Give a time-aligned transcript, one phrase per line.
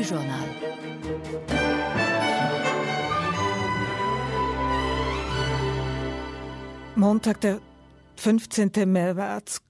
[0.00, 0.48] Ö1 Frühjournal
[6.96, 7.60] Montag, der
[8.16, 8.70] 15.
[8.86, 9.62] März.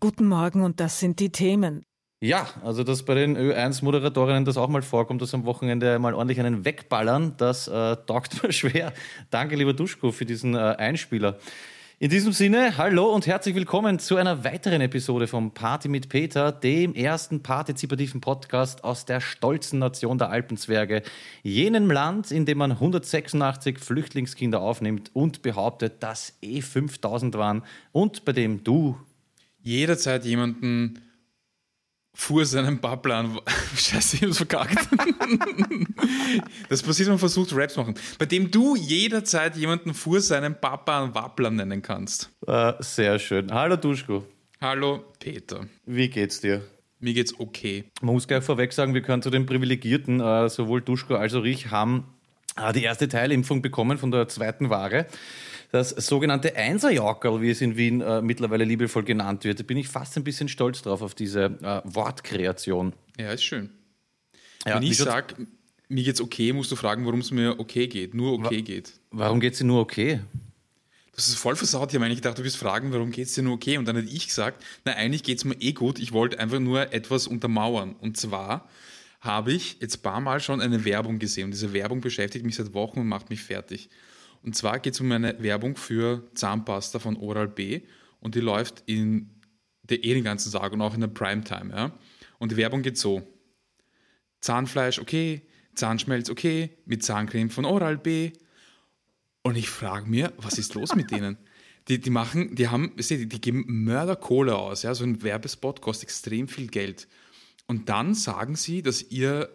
[0.00, 1.84] Guten Morgen und das sind die Themen.
[2.20, 6.40] Ja, also dass bei den Ö1-Moderatorinnen das auch mal vorkommt, dass am Wochenende mal ordentlich
[6.40, 8.92] einen wegballern, das äh, taugt mir schwer.
[9.30, 11.38] Danke, lieber Duschko, für diesen äh, Einspieler.
[12.00, 16.50] In diesem Sinne, hallo und herzlich willkommen zu einer weiteren Episode vom Party mit Peter,
[16.50, 21.02] dem ersten partizipativen Podcast aus der stolzen Nation der Alpenzwerge,
[21.44, 27.62] jenem Land, in dem man 186 Flüchtlingskinder aufnimmt und behauptet, dass eh 5000 waren.
[27.92, 28.98] Und bei dem du
[29.62, 31.00] jederzeit jemanden
[32.14, 33.40] fuhr seinen Babbler an.
[33.76, 34.78] Scheiße, ich hab's verkackt.
[36.68, 37.94] das passiert, wenn man versucht, Raps zu machen.
[38.18, 42.30] Bei dem du jederzeit jemanden fuhr seinen Papa an Wappler nennen kannst.
[42.46, 43.52] Äh, sehr schön.
[43.52, 44.24] Hallo Duschko.
[44.60, 45.66] Hallo Peter.
[45.84, 46.62] Wie geht's dir?
[47.00, 47.84] Mir geht's okay.
[48.00, 51.44] Man muss gleich vorweg sagen, wir können zu den Privilegierten, äh, sowohl Duschko als auch
[51.44, 52.04] ich, haben
[52.56, 55.06] äh, die erste Teilimpfung bekommen von der zweiten Ware.
[55.74, 59.88] Das sogenannte Einserjackerl, wie es in Wien äh, mittlerweile liebevoll genannt wird, da bin ich
[59.88, 62.92] fast ein bisschen stolz drauf, auf diese äh, Wortkreation.
[63.18, 63.70] Ja, ist schön.
[64.64, 65.48] Ja, Wenn ich sage,
[65.88, 68.14] mir geht's okay, musst du fragen, warum es mir okay geht.
[68.14, 68.92] Nur okay geht.
[69.10, 70.20] Warum geht's dir nur okay?
[71.16, 71.90] Das ist voll versaut.
[71.90, 73.76] Ich habe eigentlich gedacht, du wirst fragen, warum geht's dir nur okay?
[73.76, 75.98] Und dann hätte ich gesagt, na, eigentlich geht's mir eh gut.
[75.98, 77.96] Ich wollte einfach nur etwas untermauern.
[78.00, 78.68] Und zwar
[79.20, 81.46] habe ich jetzt ein paar Mal schon eine Werbung gesehen.
[81.46, 83.90] Und diese Werbung beschäftigt mich seit Wochen und macht mich fertig.
[84.44, 87.80] Und zwar geht's um eine Werbung für Zahnpasta von Oral-B.
[88.20, 89.30] Und die läuft in
[89.82, 91.74] der eh den ganzen Tag und auch in der Primetime.
[91.74, 91.98] Ja?
[92.38, 93.26] Und die Werbung geht so.
[94.40, 95.42] Zahnfleisch okay,
[95.74, 98.32] Zahnschmelz okay, mit Zahncreme von Oral-B.
[99.42, 101.38] Und ich frage mir, was ist los mit denen?
[101.86, 106.04] Die, die machen, die haben, die, die geben Mörderkohle aus, ja, so ein Werbespot kostet
[106.04, 107.06] extrem viel Geld.
[107.66, 109.50] Und dann sagen sie, dass ihr,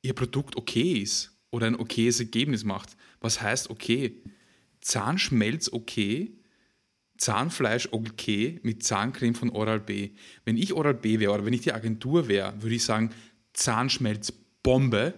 [0.00, 2.96] ihr Produkt okay ist oder ein okayes Ergebnis macht.
[3.24, 4.22] Was heißt okay?
[4.82, 6.36] Zahnschmelz okay,
[7.16, 10.10] Zahnfleisch okay mit Zahncreme von Oral-B.
[10.44, 13.14] Wenn ich Oral-B wäre oder wenn ich die Agentur wäre, würde ich sagen,
[13.54, 14.30] Zahnschmelz
[14.62, 15.14] Bombe,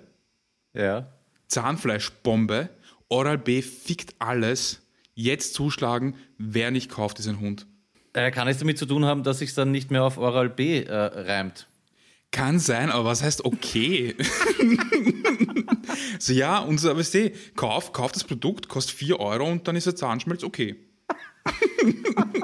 [0.72, 1.12] Ja.
[1.48, 2.68] Zahnfleischbombe,
[3.08, 4.82] Oral-B fickt alles,
[5.14, 7.66] jetzt zuschlagen, wer nicht kauft, ist ein Hund.
[8.12, 10.84] Äh, kann es damit zu tun haben, dass sich dann nicht mehr auf Oral B
[10.84, 11.66] äh, reimt?
[12.30, 14.14] Kann sein, aber was heißt okay?
[16.18, 19.76] so ja, und so, weißt du, kauf, kauf das Produkt, kostet 4 Euro und dann
[19.76, 20.76] ist der Zahnschmelz okay.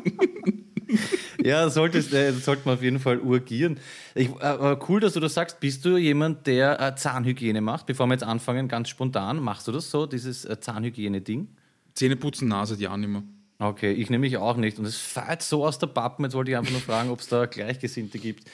[1.44, 3.78] Ja, solltest, äh, sollte man auf jeden Fall urgieren.
[4.14, 5.60] Ich, äh, aber cool, dass du das sagst.
[5.60, 7.86] Bist du jemand, der äh, Zahnhygiene macht?
[7.86, 11.48] Bevor wir jetzt anfangen, ganz spontan, machst du das so, dieses äh, Zahnhygiene-Ding?
[11.94, 13.22] Zähne putzen, Nase, ja nicht mehr.
[13.58, 14.78] Okay, ich nämlich auch nicht.
[14.78, 16.24] Und es fällt so aus der Pappen.
[16.24, 18.48] Jetzt wollte ich einfach nur fragen, ob es da Gleichgesinnte gibt.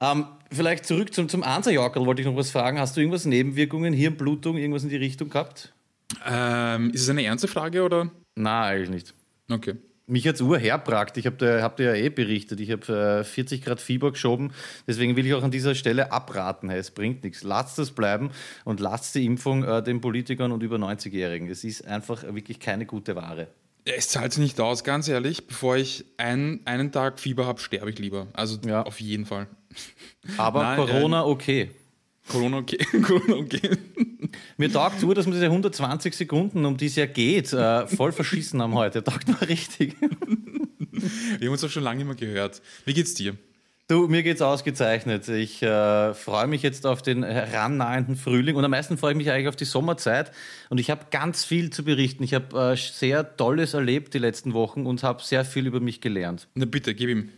[0.00, 2.78] Ähm, vielleicht zurück zum, zum Anserjackerl wollte ich noch was fragen.
[2.78, 5.72] Hast du irgendwas Nebenwirkungen, Hirnblutung, irgendwas in die Richtung gehabt?
[6.26, 8.10] Ähm, ist es eine ernste Frage oder?
[8.34, 9.14] Na, eigentlich nicht.
[9.50, 9.74] Okay.
[10.06, 11.18] Mich hat's urherbragt.
[11.18, 12.58] Ich habe hab dir ja eh berichtet.
[12.58, 14.52] Ich habe äh, 40 Grad Fieber geschoben.
[14.88, 16.68] Deswegen will ich auch an dieser Stelle abraten.
[16.68, 17.44] Hey, es bringt nichts.
[17.44, 18.30] Lasst es bleiben
[18.64, 21.48] und lasst die Impfung äh, den Politikern und über 90-Jährigen.
[21.48, 23.48] Es ist einfach wirklich keine gute Ware.
[23.84, 25.46] Es zahlt sich nicht aus, ganz ehrlich.
[25.46, 28.28] Bevor ich einen, einen Tag Fieber habe, sterbe ich lieber.
[28.32, 28.82] Also Ja.
[28.82, 29.48] auf jeden Fall.
[30.36, 31.70] Aber Nein, Corona okay.
[32.28, 32.78] Corona okay.
[33.02, 33.70] Corona okay.
[34.56, 38.12] Mir taugt nur, dass wir diese 120 Sekunden, um die es ja geht, äh, voll
[38.12, 39.02] verschissen haben heute.
[39.02, 39.96] Taugt mir richtig.
[41.38, 42.60] Wir haben uns auch schon lange nicht mehr gehört.
[42.84, 43.34] Wie geht's dir?
[43.90, 45.28] Du, mir geht's ausgezeichnet.
[45.28, 49.32] Ich äh, freue mich jetzt auf den herannahenden Frühling und am meisten freue ich mich
[49.32, 50.30] eigentlich auf die Sommerzeit.
[50.68, 52.22] Und ich habe ganz viel zu berichten.
[52.22, 56.00] Ich habe äh, sehr Tolles erlebt die letzten Wochen und habe sehr viel über mich
[56.00, 56.46] gelernt.
[56.54, 57.30] Na bitte, gib ihm.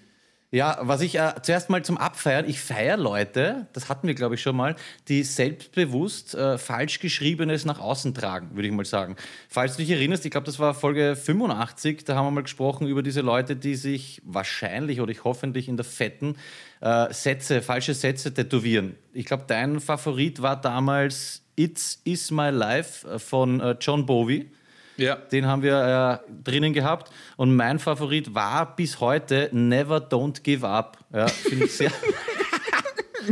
[0.55, 4.35] Ja, was ich äh, zuerst mal zum Abfeiern, ich feiere Leute, das hatten wir glaube
[4.35, 4.77] ich schon mal,
[5.09, 9.17] die selbstbewusst äh, falsch geschriebenes nach außen tragen, würde ich mal sagen.
[9.49, 12.87] Falls du dich erinnerst, ich glaube, das war Folge 85, da haben wir mal gesprochen
[12.87, 16.37] über diese Leute, die sich wahrscheinlich oder ich hoffentlich in der fetten
[16.83, 18.97] äh, Sätze, falsche Sätze tätowieren.
[19.15, 24.51] Ich glaube, dein Favorit war damals It's Is My Life äh, von äh, John Bowie.
[24.97, 25.17] Ja.
[25.17, 27.11] Den haben wir äh, drinnen gehabt.
[27.37, 30.99] Und mein Favorit war bis heute Never Don't Give Up.
[31.13, 31.93] Ja, finde ich sehr.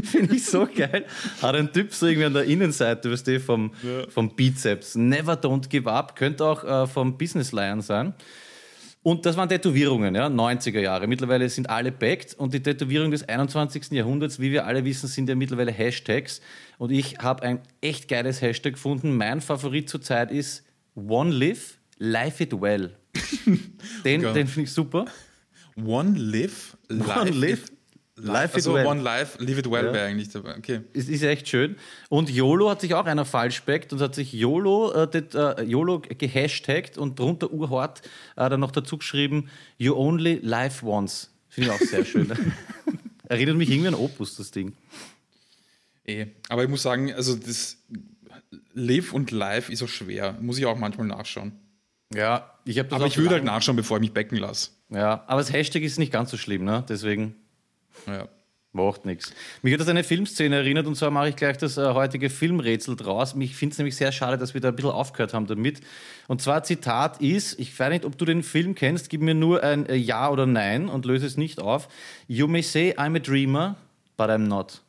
[0.04, 1.04] Finde ich so geil.
[1.42, 3.72] Hat ein Typ so irgendwie an der Innenseite, weißt du, vom,
[4.08, 4.94] vom Bizeps.
[4.94, 6.14] Never Don't Give Up.
[6.14, 8.14] Könnte auch äh, vom Business Lion sein.
[9.02, 11.06] Und das waren Tätowierungen, ja, 90er Jahre.
[11.06, 13.92] Mittlerweile sind alle backed und die Tätowierungen des 21.
[13.92, 16.42] Jahrhunderts, wie wir alle wissen, sind ja mittlerweile Hashtags.
[16.76, 19.16] Und ich habe ein echt geiles Hashtag gefunden.
[19.16, 20.64] Mein Favorit zurzeit ist
[21.08, 22.94] One Live, Life It Well.
[24.04, 24.32] Den, Ja.
[24.32, 25.04] den finde ich super.
[25.76, 27.32] One live, One life.
[27.32, 27.64] Live,
[28.16, 28.86] Life it also well.
[28.86, 29.92] One Life, Live It Well Ja.
[29.94, 30.56] wäre eigentlich dabei.
[30.58, 30.80] Okay.
[30.92, 31.76] Es ist echt schön.
[32.10, 35.62] Und YOLO hat sich auch einer falsch speckt und hat sich YOLO, äh, det, äh,
[35.62, 38.02] YOLO gehashtagt und drunter urhart
[38.36, 39.48] äh, dann noch dazu geschrieben,
[39.78, 41.30] You only live once.
[41.48, 42.30] Finde ich auch sehr schön.
[43.28, 44.74] Erinnert mich irgendwie an Opus, das Ding.
[46.06, 46.26] Eh.
[46.48, 47.78] Aber ich muss sagen, also das
[48.72, 50.36] Live und Live ist auch schwer.
[50.40, 51.52] Muss ich auch manchmal nachschauen.
[52.12, 54.70] Ja, ich habe das Aber ich würde halt nachschauen, bevor ich mich becken lasse.
[54.88, 56.84] Ja, aber das Hashtag ist nicht ganz so schlimm, ne?
[56.88, 57.36] Deswegen
[58.08, 58.26] Ja.
[58.72, 59.32] macht nichts.
[59.62, 62.28] Mich hat das an eine Filmszene erinnert und zwar mache ich gleich das äh, heutige
[62.28, 63.36] Filmrätsel draus.
[63.38, 65.80] Ich finde es nämlich sehr schade, dass wir da ein bisschen aufgehört haben damit.
[66.26, 69.62] Und zwar Zitat ist, ich weiß nicht, ob du den Film kennst, gib mir nur
[69.62, 71.88] ein äh, Ja oder Nein und löse es nicht auf.
[72.26, 73.76] You may say I'm a dreamer,
[74.16, 74.82] but I'm not.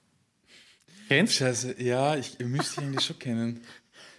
[1.12, 1.34] Kennst?
[1.34, 3.60] Scheiße, ja, ich müsste ihn eigentlich schon kennen.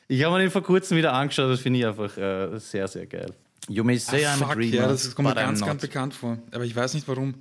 [0.08, 3.06] Ich habe mir den vor kurzem wieder angeschaut, das finde ich einfach äh, sehr, sehr
[3.06, 3.32] geil.
[3.66, 6.12] You may say I'm a Fuck, dreamer, ja, das kommt mir I'm ganz, ganz bekannt
[6.12, 6.36] vor.
[6.50, 7.32] Aber ich weiß nicht warum.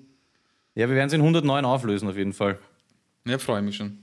[0.73, 2.59] Ja, wir werden es in 109 auflösen auf jeden Fall.
[3.25, 3.97] Ja, freue mich schon.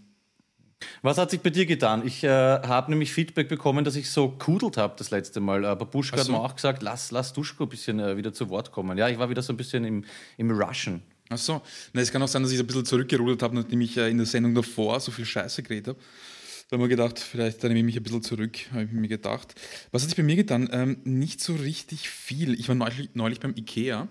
[1.00, 2.06] Was hat sich bei dir getan?
[2.06, 5.64] Ich äh, habe nämlich Feedback bekommen, dass ich so kudelt habe das letzte Mal.
[5.64, 6.32] Aber Buschka Ach hat so.
[6.32, 8.98] mir auch gesagt, lass, lass Duschko ein bisschen äh, wieder zu Wort kommen.
[8.98, 10.04] Ja, ich war wieder so ein bisschen im,
[10.36, 11.02] im Rushen.
[11.30, 11.62] Ach so.
[11.92, 14.16] Na, es kann auch sein, dass ich ein bisschen zurückgerudert habe, nachdem ich äh, in
[14.16, 15.98] der Sendung davor so viel Scheiße geredet habe.
[16.68, 19.54] Da haben wir gedacht, vielleicht nehme ich mich ein bisschen zurück, habe ich mir gedacht.
[19.90, 20.68] Was hat sich bei mir getan?
[20.70, 22.58] Ähm, nicht so richtig viel.
[22.60, 24.06] Ich war neulich, neulich beim Ikea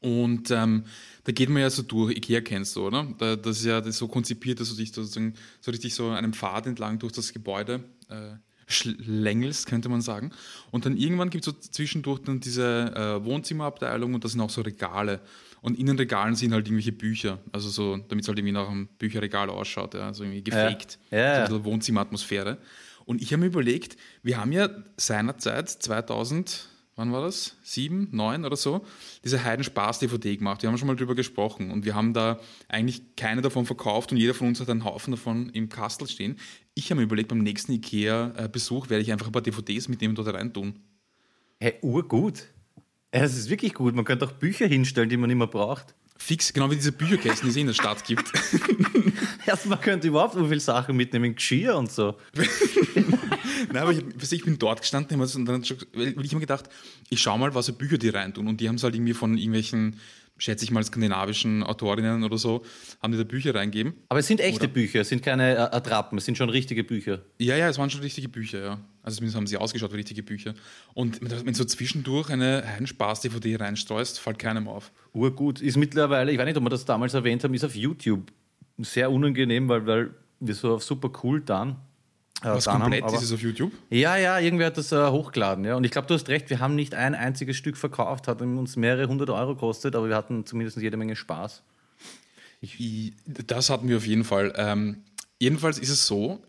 [0.00, 0.84] und ähm,
[1.24, 2.16] da geht man ja so durch.
[2.16, 3.06] Ikea kennst du, oder?
[3.18, 6.10] Da, das ist ja das ist so konzipiert, dass du dich sozusagen so richtig so
[6.10, 8.36] einem Pfad entlang durch das Gebäude äh,
[8.68, 10.30] schlängelst, könnte man sagen.
[10.70, 14.50] Und dann irgendwann gibt es so zwischendurch dann diese äh, Wohnzimmerabteilung und da sind auch
[14.50, 15.20] so Regale.
[15.60, 18.68] Und in den Regalen sind halt irgendwelche Bücher, also so, damit es halt irgendwie nach
[18.68, 20.98] einem Bücherregal ausschaut, ja, also irgendwie gefaked.
[21.10, 21.18] Ja.
[21.18, 22.58] Ja, So ein bisschen Wohnzimmeratmosphäre.
[23.04, 27.56] Und ich habe mir überlegt, wir haben ja seinerzeit 2000, wann war das?
[27.62, 28.84] Sieben, neun oder so,
[29.24, 30.62] diese Heidenspaß-DVD gemacht.
[30.62, 32.38] Wir haben schon mal drüber gesprochen und wir haben da
[32.68, 36.36] eigentlich keine davon verkauft und jeder von uns hat einen Haufen davon im Kastel stehen.
[36.74, 40.18] Ich habe mir überlegt, beim nächsten IKEA-Besuch werde ich einfach ein paar DVDs mitnehmen und
[40.18, 40.74] dort reintun.
[41.60, 42.44] Hey, urgut.
[43.14, 43.94] Ja, das ist wirklich gut.
[43.94, 45.94] Man könnte auch Bücher hinstellen, die man nicht mehr braucht.
[46.18, 48.32] Fix, genau wie diese Bücherkästen, die es in der Stadt gibt.
[49.46, 52.16] Erst man könnte überhaupt so viele Sachen mitnehmen, Geschirr und so.
[53.72, 55.62] Nein, aber ich, ich bin dort gestanden und dann
[55.94, 56.68] weil ich mir gedacht,
[57.08, 58.48] ich schau mal, was für Bücher die reintun.
[58.48, 60.00] Und die haben es halt irgendwie von irgendwelchen,
[60.38, 62.64] schätze ich mal, skandinavischen Autorinnen oder so,
[63.00, 63.94] haben die da Bücher reingeben.
[64.08, 67.22] Aber es sind echte Bücher, es sind keine äh, Attrappen, es sind schon richtige Bücher.
[67.38, 68.80] Ja, ja, es waren schon richtige Bücher, ja.
[69.08, 70.52] Also zumindest haben sie ausgeschaut wie richtige Bücher.
[70.92, 74.92] Und wenn du so zwischendurch eine Heidenspaß-DVD reinstreust, fällt keinem auf.
[75.14, 75.62] Urgut.
[75.62, 78.30] Ist mittlerweile, ich weiß nicht, ob wir das damals erwähnt haben, ist auf YouTube
[78.76, 80.10] sehr unangenehm, weil, weil
[80.40, 81.70] wir so auf super cool dann.
[82.42, 83.72] Äh, Was dann komplett haben, ist es auf YouTube?
[83.88, 85.64] Ja, ja, irgendwer hat das äh, hochgeladen.
[85.64, 85.74] Ja.
[85.76, 88.76] Und ich glaube, du hast recht, wir haben nicht ein einziges Stück verkauft, hat uns
[88.76, 91.62] mehrere hundert Euro gekostet, aber wir hatten zumindest jede Menge Spaß.
[92.62, 93.14] I-
[93.46, 94.52] Das hatten wir auf jeden Fall.
[94.56, 94.98] Ähm,
[95.38, 96.42] jedenfalls ist es so,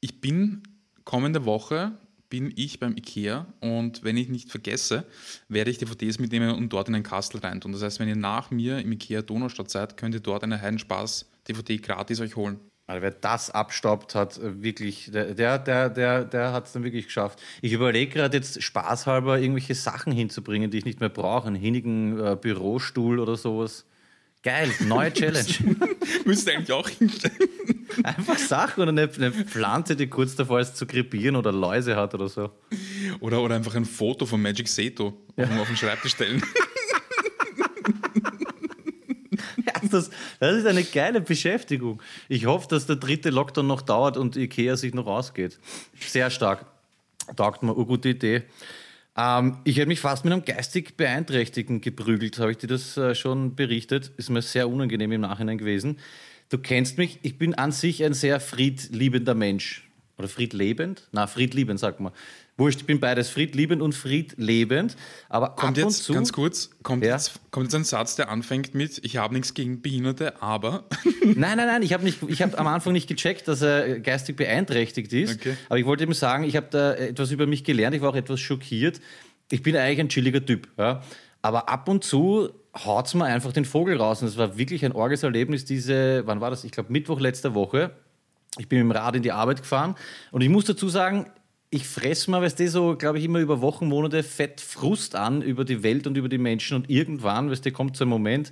[0.00, 0.62] ich bin
[1.10, 1.90] kommende Woche
[2.28, 5.04] bin ich beim Ikea und wenn ich nicht vergesse,
[5.48, 7.72] werde ich DVDs mitnehmen und dort in ein Kastel reintun.
[7.72, 11.78] Das heißt, wenn ihr nach mir im Ikea Donaustadt seid, könnt ihr dort eine Heidenspaß-DVD
[11.78, 12.60] gratis euch holen.
[12.86, 16.84] Also wer das abstaubt hat, äh, wirklich, der, der, der, der, der hat es dann
[16.84, 17.40] wirklich geschafft.
[17.60, 21.48] Ich überlege gerade jetzt spaßhalber irgendwelche Sachen hinzubringen, die ich nicht mehr brauche.
[21.48, 23.84] Einen hinnigen äh, Bürostuhl oder sowas.
[24.44, 25.76] Geil, neue Challenge.
[26.24, 27.79] Müsste eigentlich auch hinstellen.
[28.02, 32.14] Einfach Sachen oder eine, eine Pflanze, die kurz davor ist zu krepieren oder Läuse hat
[32.14, 32.50] oder so.
[33.20, 36.42] Oder, oder einfach ein Foto von Magic Seto auf, auf den Schreibtisch stellen.
[39.66, 42.02] Ja, das, das ist eine geile Beschäftigung.
[42.28, 45.58] Ich hoffe, dass der dritte Lockdown noch dauert und Ikea sich noch ausgeht.
[45.98, 46.66] Sehr stark.
[47.36, 48.42] Taugt mir, eine gute Idee.
[49.16, 52.38] Ähm, ich hätte mich fast mit einem geistig Beeinträchtigten geprügelt.
[52.38, 54.12] Habe ich dir das äh, schon berichtet?
[54.16, 55.98] Ist mir sehr unangenehm im Nachhinein gewesen.
[56.50, 59.88] Du kennst mich, ich bin an sich ein sehr friedliebender Mensch.
[60.18, 61.08] Oder friedlebend?
[61.12, 62.12] Na, friedliebend, sagt man.
[62.56, 64.96] Wurscht, ich bin beides, friedliebend und friedlebend.
[65.28, 67.14] Aber Kommt ab und jetzt, zu, ganz kurz, kommt, Ja.
[67.14, 70.84] jetzt, kommt jetzt ein Satz, der anfängt mit, ich habe nichts gegen Behinderte, aber...
[71.24, 75.36] Nein, nein, nein, ich habe hab am Anfang nicht gecheckt, dass er geistig beeinträchtigt ist.
[75.40, 75.56] Okay.
[75.68, 78.16] Aber ich wollte ihm sagen, ich habe da etwas über mich gelernt, ich war auch
[78.16, 79.00] etwas schockiert.
[79.52, 80.68] Ich bin eigentlich ein chilliger Typ.
[80.76, 81.02] Ja?
[81.42, 82.50] Aber ab und zu
[82.84, 84.22] haut es mir einfach den Vogel raus.
[84.22, 86.64] Und es war wirklich ein orges Erlebnis, diese, wann war das?
[86.64, 87.92] Ich glaube, Mittwoch letzter Woche.
[88.58, 89.94] Ich bin mit dem Rad in die Arbeit gefahren
[90.32, 91.30] und ich muss dazu sagen,
[91.70, 95.40] ich fresse mir, weißt du, so, glaube ich, immer über Wochen, Monate fett Frust an
[95.40, 98.50] über die Welt und über die Menschen und irgendwann, weißt du, kommt so ein Moment,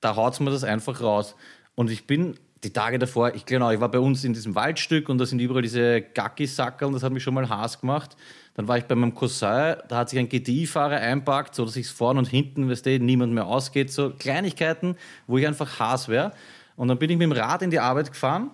[0.00, 1.36] da haut mir das einfach raus.
[1.76, 5.08] Und ich bin die Tage davor, ich genau, ich war bei uns in diesem Waldstück
[5.08, 8.16] und da sind überall diese Gackisacker und das hat mich schon mal Hass gemacht.
[8.54, 11.88] Dann war ich bei meinem Cousin, da hat sich ein GTI-Fahrer einpackt, so dass ich
[11.88, 13.90] vorne und hinten, weißt du, niemand mehr ausgeht.
[13.90, 16.32] So Kleinigkeiten, wo ich einfach Hass wäre.
[16.76, 18.50] Und dann bin ich mit dem Rad in die Arbeit gefahren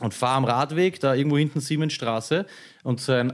[0.00, 2.46] und fahre am Radweg, da irgendwo hinten Siemensstraße
[2.82, 3.32] und so ein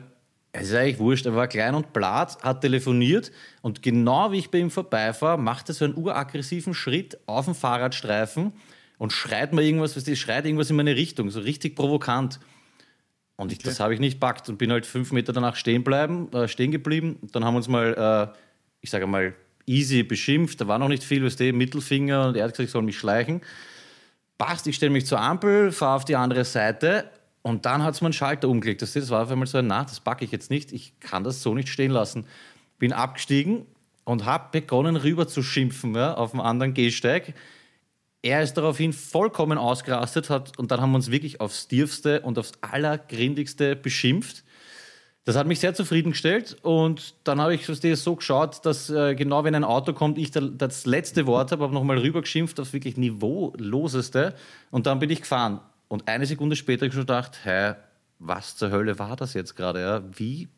[0.58, 4.50] es ist eigentlich wurscht, er war klein und blatt, hat telefoniert und genau wie ich
[4.50, 8.54] bei ihm vorbeifahre, macht er so einen uraggressiven Schritt auf dem Fahrradstreifen
[8.98, 12.40] und schreit mir irgendwas, was schreit irgendwas in meine Richtung, so richtig provokant.
[13.36, 13.68] Und ich, okay.
[13.68, 16.70] das habe ich nicht packt und bin halt fünf Meter danach stehen, bleiben, äh, stehen
[16.70, 17.18] geblieben.
[17.32, 18.36] Dann haben wir uns mal, äh,
[18.80, 19.34] ich sage mal,
[19.66, 20.60] easy beschimpft.
[20.60, 22.98] Da war noch nicht viel, was der Mittelfinger und er hat gesagt, ich soll mich
[22.98, 23.42] schleichen.
[24.38, 27.10] Passt, ich stelle mich zur Ampel, fahre auf die andere Seite
[27.42, 28.82] und dann hat es mir einen Schalter umgelegt.
[28.82, 31.42] Das, das war auf einmal so, na, das packe ich jetzt nicht, ich kann das
[31.42, 32.26] so nicht stehen lassen.
[32.78, 33.66] Bin abgestiegen
[34.04, 37.34] und habe begonnen rüber zu schimpfen ja, auf dem anderen Gehsteig
[38.26, 42.38] er ist daraufhin vollkommen ausgerastet hat und dann haben wir uns wirklich aufs Tiefste und
[42.38, 44.42] aufs Allergrindigste beschimpft.
[45.24, 49.54] Das hat mich sehr zufriedengestellt und dann habe ich so geschaut, dass äh, genau wenn
[49.54, 54.34] ein Auto kommt, ich das letzte Wort habe, habe nochmal rübergeschimpft aufs wirklich Niveauloseste
[54.70, 55.60] und dann bin ich gefahren.
[55.88, 57.74] Und eine Sekunde später habe ich schon gedacht, hä,
[58.18, 59.80] was zur Hölle war das jetzt gerade?
[59.80, 60.02] Ja?
[60.16, 60.48] Wie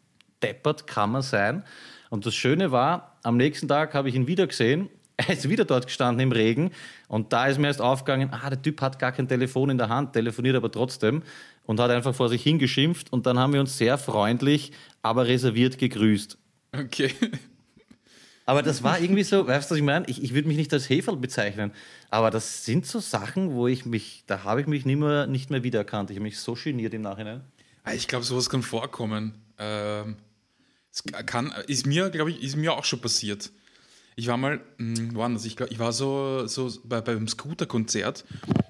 [0.42, 1.64] deppert kann man sein?
[2.08, 4.88] Und das Schöne war, am nächsten Tag habe ich ihn wieder gesehen
[5.26, 6.70] er ist wieder dort gestanden im Regen
[7.08, 9.88] und da ist mir erst aufgegangen, ah, der Typ hat gar kein Telefon in der
[9.88, 11.22] Hand, telefoniert aber trotzdem
[11.66, 14.72] und hat einfach vor sich hingeschimpft und dann haben wir uns sehr freundlich,
[15.02, 16.38] aber reserviert gegrüßt.
[16.72, 17.12] Okay.
[18.44, 20.06] Aber das war irgendwie so, weißt du, was ich meine?
[20.08, 21.70] Ich, ich würde mich nicht als Heferl bezeichnen,
[22.08, 25.50] aber das sind so Sachen, wo ich mich, da habe ich mich nicht mehr, nicht
[25.50, 26.08] mehr wiedererkannt.
[26.08, 27.42] Ich habe mich so geniert im Nachhinein.
[27.84, 29.34] Ah, ich glaube, sowas kann vorkommen.
[29.58, 30.16] Ähm,
[30.90, 33.50] es kann, ist mir, glaube ich, ist mir auch schon passiert.
[34.18, 35.44] Ich war mal, hm, das?
[35.44, 38.24] Ich, glaub, ich war so, so bei, beim Scooter-Konzert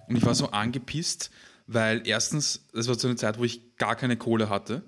[0.06, 1.30] und ich war so angepisst,
[1.66, 4.82] weil erstens, das war so eine Zeit, wo ich gar keine Kohle hatte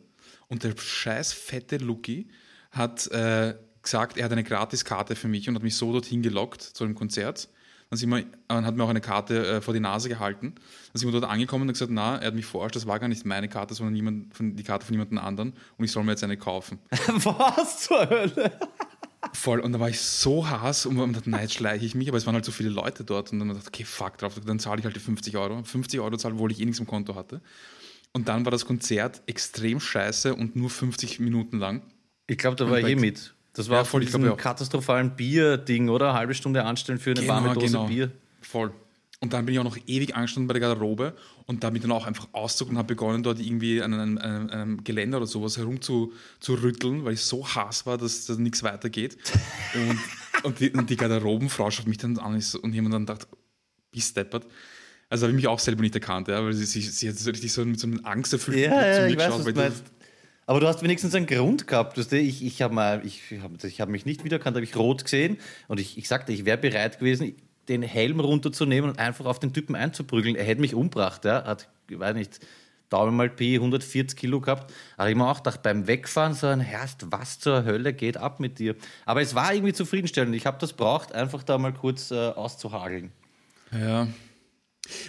[0.49, 2.29] und der scheiß fette Lucky
[2.73, 6.61] hat äh, gesagt, er hat eine Gratiskarte für mich und hat mich so dorthin gelockt
[6.61, 7.49] zu einem Konzert.
[7.89, 10.57] Dann sind wir, hat mir auch eine Karte äh, vor die Nase gehalten.
[10.93, 13.09] Dann sind wir dort angekommen und gesagt, na, er hat mich verarscht, das war gar
[13.09, 16.13] nicht meine Karte, sondern niemand, von, die Karte von jemandem anderen und ich soll mir
[16.13, 16.79] jetzt eine kaufen.
[16.91, 18.53] Was zur Hölle?
[19.41, 22.09] Voll, und da war ich so hass und man dachte, nein, jetzt schleiche ich mich,
[22.09, 24.35] aber es waren halt so viele Leute dort und dann dachte ich, okay, fuck drauf,
[24.45, 25.63] dann zahle ich halt die 50 Euro.
[25.65, 27.41] 50 Euro zahlen, obwohl ich eh nichts im Konto hatte.
[28.13, 31.81] Und dann war das Konzert extrem scheiße und nur 50 Minuten lang.
[32.27, 33.33] Ich glaube, da war ich eh mit.
[33.55, 36.11] Das war ja, voll, von diesem katastrophalen Bier-Ding, oder?
[36.11, 37.87] Eine halbe Stunde anstellen für eine genau, warme Dose genau.
[37.87, 38.13] Bier.
[38.43, 38.73] Voll.
[39.23, 41.83] Und dann bin ich auch noch ewig angestanden bei der Garderobe und da bin ich
[41.83, 45.27] dann auch einfach ausgezogen und habe begonnen, dort irgendwie an einem, einem, einem, Geländer oder
[45.27, 49.19] sowas herum zu, zu rütteln, weil ich so hass war, dass, dass nichts weitergeht.
[49.75, 49.99] und,
[50.45, 53.27] und, die, und die Garderobenfrau schaut mich dann an und jemand dann dachte,
[53.93, 54.47] bist deppert.
[55.11, 57.31] Also habe ich mich auch selber nicht erkannt, ja, weil sie, sie, sie hat so
[57.31, 58.71] richtig so mit so einem Angst erfüllt ja,
[59.19, 59.83] weiß, was du
[60.47, 61.99] Aber du hast wenigstens einen Grund gehabt.
[61.99, 62.19] Weißt du?
[62.19, 65.37] Ich, ich habe ich hab, ich hab mich nicht wiedererkannt, habe ich rot gesehen
[65.69, 67.35] und ich, ich sagte, ich wäre bereit gewesen,
[67.71, 70.37] den Helm runterzunehmen und einfach auf den Typen einzuprügeln.
[70.37, 71.25] Er hätte mich umgebracht.
[71.25, 71.45] Ja.
[71.45, 72.41] Hat, ich weiß nicht,
[72.91, 74.73] Daumen mal Pi, 140 Kilo gehabt.
[74.97, 78.41] Aber ich mir auch gedacht, beim Wegfahren so ein Herst, was zur Hölle geht ab
[78.41, 78.75] mit dir?
[79.07, 80.35] Aber es war irgendwie zufriedenstellend.
[80.35, 83.13] Ich habe das braucht, einfach da mal kurz äh, auszuhageln.
[83.73, 84.09] Ja.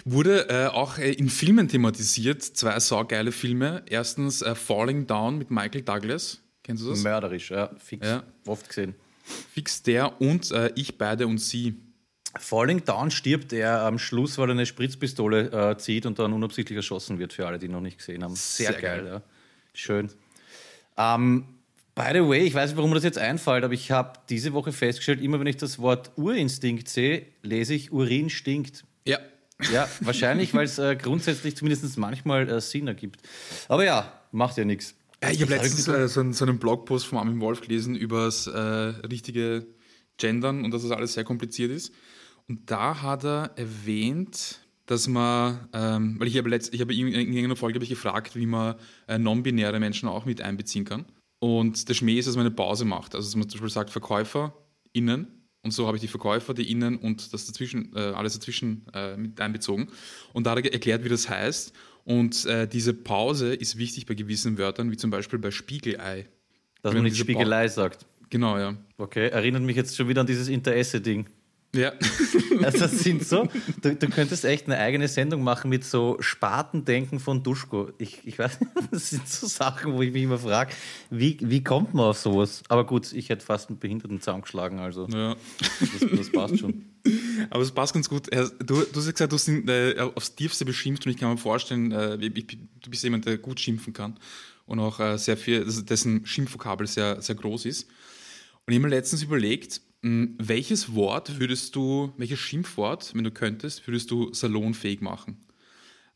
[0.04, 3.82] Wurde äh, auch äh, in Filmen thematisiert, zwei saugeile Filme.
[3.86, 6.40] Erstens äh, Falling Down mit Michael Douglas.
[6.62, 7.02] Kennst du das?
[7.02, 7.70] Mörderisch, ja.
[7.78, 8.06] Fix.
[8.06, 8.22] Ja.
[8.46, 8.94] Oft gesehen.
[9.52, 11.74] Fix der und äh, Ich, beide und sie.
[12.38, 16.76] Falling Down stirbt er am Schluss, weil er eine Spritzpistole äh, zieht und dann unabsichtlich
[16.76, 18.34] erschossen wird, für alle, die noch nicht gesehen haben.
[18.34, 19.12] Sehr, Sehr geil, geil.
[19.14, 19.22] Ja.
[19.74, 20.10] Schön.
[20.96, 21.44] Ähm,
[21.94, 24.52] by the way, ich weiß nicht, warum mir das jetzt einfällt, aber ich habe diese
[24.52, 28.84] Woche festgestellt, immer wenn ich das Wort Urinstinkt sehe, lese ich Urin stinkt.
[29.04, 29.18] Ja.
[29.70, 33.20] Ja, wahrscheinlich, weil es äh, grundsätzlich zumindest manchmal äh, Sinn ergibt.
[33.68, 34.94] Aber ja, macht ja nichts.
[35.30, 38.58] ich habe letztens äh, so, so, einen Blogpost von Armin Wolf gelesen über das äh,
[38.58, 39.66] richtige
[40.16, 41.92] Gendern und dass das alles sehr kompliziert ist.
[42.48, 47.08] Und da hat er erwähnt, dass man, ähm, weil ich habe letzt, ich habe in
[47.08, 51.06] irgendeiner Folge habe ich gefragt, wie man äh, non-binäre Menschen auch mit einbeziehen kann.
[51.38, 53.14] Und der Schmäh ist, dass man eine Pause macht.
[53.14, 55.26] Also dass man zum Beispiel sagt VerkäuferInnen
[55.62, 59.16] und so habe ich die Verkäufer, die Innen und das dazwischen, äh, alles dazwischen äh,
[59.16, 59.88] mit einbezogen.
[60.32, 61.72] Und da hat er erklärt, wie das heißt.
[62.04, 66.26] Und äh, diese Pause ist wichtig bei gewissen Wörtern, wie zum Beispiel bei Spiegelei.
[66.82, 68.06] Dass man nicht Spiegelei sagt.
[68.28, 68.76] Genau, ja.
[68.98, 71.26] Okay, erinnert mich jetzt schon wieder an dieses Interesse-Ding.
[71.74, 71.92] Ja.
[72.62, 73.48] Also das sind so,
[73.80, 77.90] du, du, könntest echt eine eigene Sendung machen mit so Spatendenken von Duschko.
[77.98, 78.58] Ich, ich weiß
[78.92, 80.72] das sind so Sachen, wo ich mich immer frage,
[81.10, 82.62] wie, wie kommt man auf sowas?
[82.68, 85.34] Aber gut, ich hätte fast einen Behinderten zusammengeschlagen, also ja.
[85.80, 86.84] das, das passt schon.
[87.50, 88.28] Aber es passt ganz gut.
[88.30, 91.30] Du, du hast ja gesagt, du hast ihn äh, aufs Tiefste beschimpft und ich kann
[91.30, 94.18] mir vorstellen, äh, ich, du bist jemand, der gut schimpfen kann
[94.66, 97.88] und auch äh, sehr viel, dessen Schimpfvokabel sehr, sehr groß ist.
[98.66, 103.86] Und ich habe mir letztens überlegt, welches Wort würdest du, welches Schimpfwort, wenn du könntest,
[103.86, 105.36] würdest du salonfähig machen?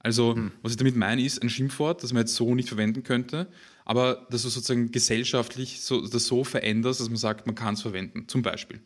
[0.00, 0.52] Also, hm.
[0.62, 3.48] was ich damit meine, ist ein Schimpfwort, das man jetzt so nicht verwenden könnte,
[3.84, 7.82] aber dass du sozusagen gesellschaftlich so, das so veränderst, dass man sagt, man kann es
[7.82, 8.28] verwenden.
[8.28, 8.80] Zum Beispiel,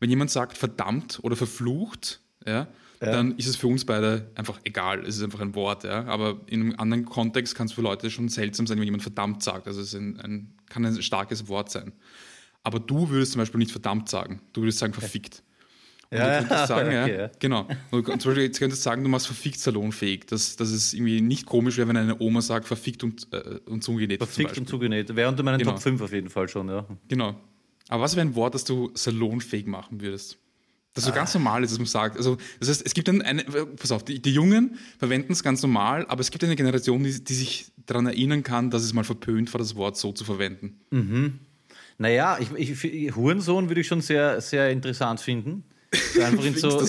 [0.00, 2.68] wenn jemand sagt verdammt oder verflucht, ja,
[3.00, 3.12] ja.
[3.12, 5.04] dann ist es für uns beide einfach egal.
[5.04, 5.84] Es ist einfach ein Wort.
[5.84, 6.04] Ja?
[6.06, 9.42] Aber in einem anderen Kontext kann es für Leute schon seltsam sein, wenn jemand verdammt
[9.42, 9.66] sagt.
[9.66, 11.92] Also es ein, ein, kann ein starkes Wort sein.
[12.62, 14.40] Aber du würdest zum Beispiel nicht verdammt sagen.
[14.52, 15.42] Du würdest sagen verfickt.
[16.10, 17.68] Und ja, du könntest sagen, okay, ja, genau.
[17.90, 20.26] Und zum Beispiel jetzt könntest du sagen, du machst verfickt salonfähig.
[20.26, 23.84] Dass, dass es irgendwie nicht komisch wäre, wenn eine Oma sagt, verfickt und, äh, und
[23.84, 24.18] zugenäht.
[24.18, 25.14] Verfickt und zugenäht.
[25.14, 25.72] Wäre unter meinen genau.
[25.72, 26.86] Top 5 auf jeden Fall schon, ja.
[27.08, 27.36] Genau.
[27.88, 30.38] Aber was wäre ein Wort, das du salonfähig machen würdest?
[30.94, 31.14] Das so ah.
[31.14, 32.16] ganz normal ist, dass man sagt.
[32.16, 35.62] Also, das heißt, es gibt dann eine, pass auf, die, die Jungen verwenden es ganz
[35.62, 39.04] normal, aber es gibt eine Generation, die, die sich daran erinnern kann, dass es mal
[39.04, 40.80] verpönt war, das Wort so zu verwenden.
[40.90, 41.38] Mhm.
[41.98, 45.64] Naja, ich, ich, Hurensohn würde ich schon sehr, sehr interessant finden.
[46.14, 46.80] So einfach in so,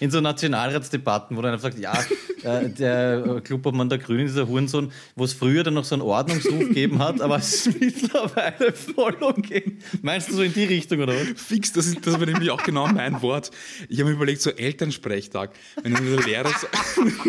[0.00, 2.02] in so Nationalratsdebatten, wo dann einfach sagt, ja,
[2.42, 6.58] äh, der Klubobmann der Grünen, dieser Hurensohn, wo es früher dann noch so einen Ordnungsruf
[6.58, 9.76] gegeben hat, aber es ist mittlerweile voll okay.
[10.00, 11.40] Meinst du so in die Richtung, oder was?
[11.40, 13.50] Fix, das, ist, das war nämlich auch genau mein Wort.
[13.88, 15.50] Ich habe mir überlegt, so Elternsprechtag,
[15.82, 16.52] wenn der Lehrer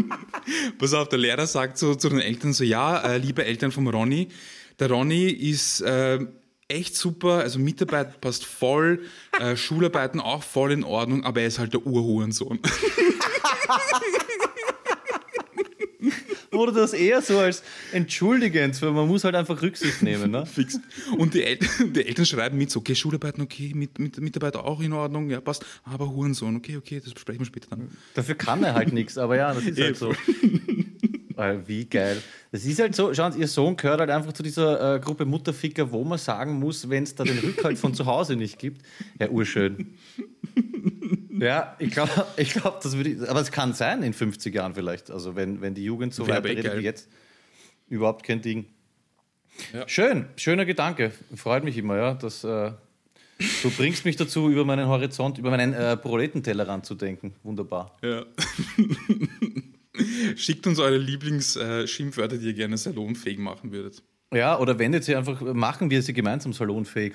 [0.80, 3.88] pass auf, der Lehrer sagt so zu den Eltern so, ja, äh, liebe Eltern vom
[3.88, 4.30] Ronny,
[4.80, 6.20] der Ronny ist äh,
[6.68, 9.02] echt super, also Mitarbeit passt voll,
[9.40, 12.60] äh, Schularbeiten auch voll in Ordnung, aber er ist halt der Urhurensohn.
[16.52, 20.32] Oder das eher so als entschuldigend, weil man muss halt einfach Rücksicht nehmen.
[20.32, 20.46] Ne?
[20.46, 20.80] Fix.
[21.18, 21.58] Und die, El
[21.94, 25.42] die Eltern schreiben mit, so, okay, Schularbeiten, okay, mit, mit, Mitarbeit auch in Ordnung, ja,
[25.42, 27.90] passt, aber Hurensohn, okay, okay, das besprechen wir später dann.
[28.14, 30.14] Dafür kann er halt nichts, aber ja, das ist halt so.
[31.65, 32.22] Wie geil.
[32.51, 35.25] Das ist halt so, schauen Sie, Ihr Sohn gehört halt einfach zu dieser äh, Gruppe
[35.25, 38.82] Mutterficker, wo man sagen muss, wenn es da den Rückhalt von zu Hause nicht gibt.
[39.19, 39.95] Ja, urschön.
[41.39, 44.75] Ja, ich glaube, ich glaub, das würde ich, aber es kann sein in 50 Jahren
[44.75, 45.10] vielleicht.
[45.10, 47.08] Also wenn, wenn die Jugend so weiterredet wie jetzt,
[47.88, 48.65] überhaupt kein Ding.
[49.73, 49.88] Ja.
[49.88, 51.12] Schön, schöner Gedanke.
[51.36, 52.71] Freut mich immer, ja, dass äh,
[53.63, 57.34] du bringst mich dazu, über meinen Horizont, über meinen äh, Proletentellerrand zu denken.
[57.43, 57.97] Wunderbar.
[58.02, 58.25] Ja.
[60.36, 64.04] Schickt uns eure Lieblingsschimpfwörter, die ihr gerne salonfähig machen würdet.
[64.34, 67.14] Ja, oder wendet sie einfach, machen wir sie gemeinsam salonfähig.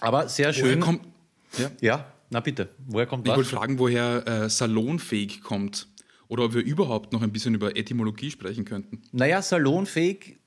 [0.00, 0.80] Aber sehr schön.
[0.80, 1.02] Kommt,
[1.58, 1.70] ja?
[1.80, 2.68] ja, na bitte.
[2.86, 3.34] Woher kommt ich was?
[3.34, 5.88] Ich wollte fragen, woher äh, salonfähig kommt.
[6.28, 9.02] Oder ob wir überhaupt noch ein bisschen über Etymologie sprechen könnten.
[9.12, 10.38] Naja, salonfähig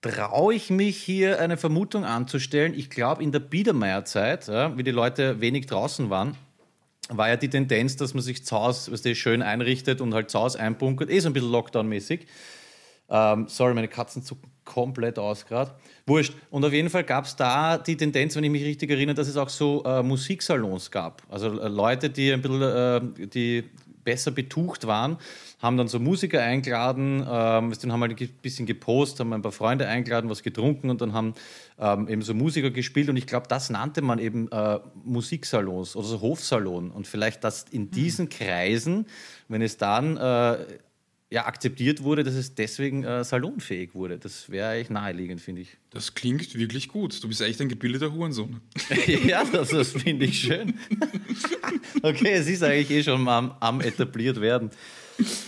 [0.00, 2.74] traue ich mich hier eine Vermutung anzustellen.
[2.74, 6.36] Ich glaube, in der Biedermeierzeit, ja, wie die Leute wenig draußen waren,
[7.08, 10.38] war ja die Tendenz, dass man sich zu Hause was schön einrichtet und halt zu
[10.38, 12.26] Hause einbunkert, eh so ein bisschen Lockdown-mäßig.
[13.10, 15.72] Ähm, sorry, meine Katzen zucken komplett aus gerade.
[16.06, 16.34] Wurscht.
[16.50, 19.28] Und auf jeden Fall gab es da die Tendenz, wenn ich mich richtig erinnere, dass
[19.28, 21.22] es auch so äh, Musiksalons gab.
[21.30, 23.64] Also äh, Leute, die ein bisschen, äh, die
[24.08, 25.18] besser betucht waren,
[25.60, 29.86] haben dann so Musiker eingeladen, ähm, haben halt ein bisschen gepostet, haben ein paar Freunde
[29.86, 31.34] eingeladen, was getrunken und dann haben
[31.78, 33.10] ähm, eben so Musiker gespielt.
[33.10, 36.90] Und ich glaube, das nannte man eben äh, Musiksalons oder so Hofsalon.
[36.90, 39.04] Und vielleicht das in diesen Kreisen,
[39.48, 40.56] wenn es dann äh,
[41.30, 44.18] ja, akzeptiert wurde, dass es deswegen äh, salonfähig wurde.
[44.18, 45.76] Das wäre eigentlich naheliegend, finde ich.
[45.90, 47.22] Das klingt wirklich gut.
[47.22, 48.60] Du bist echt ein gebildeter Hurensohn.
[49.26, 50.74] ja, das, das finde ich schön.
[52.02, 54.70] okay, es ist eigentlich eh schon am, am etabliert werden.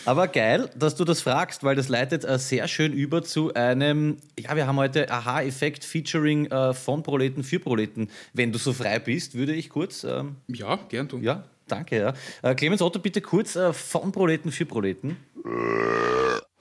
[0.04, 4.16] Aber geil, dass du das fragst, weil das leitet äh, sehr schön über zu einem,
[4.38, 8.10] ja, wir haben heute Aha-Effekt featuring äh, von Proleten für Proleten.
[8.32, 10.04] Wenn du so frei bist, würde ich kurz.
[10.04, 11.22] Ähm, ja, gern tun.
[11.22, 11.98] Ja, danke.
[11.98, 12.14] Ja.
[12.42, 15.16] Äh, Clemens Otto, bitte kurz äh, von Proleten für Proleten.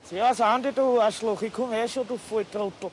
[0.04, 2.90] Servus Andi, du Arschloch, ich komme eh schon, du Volltrottel.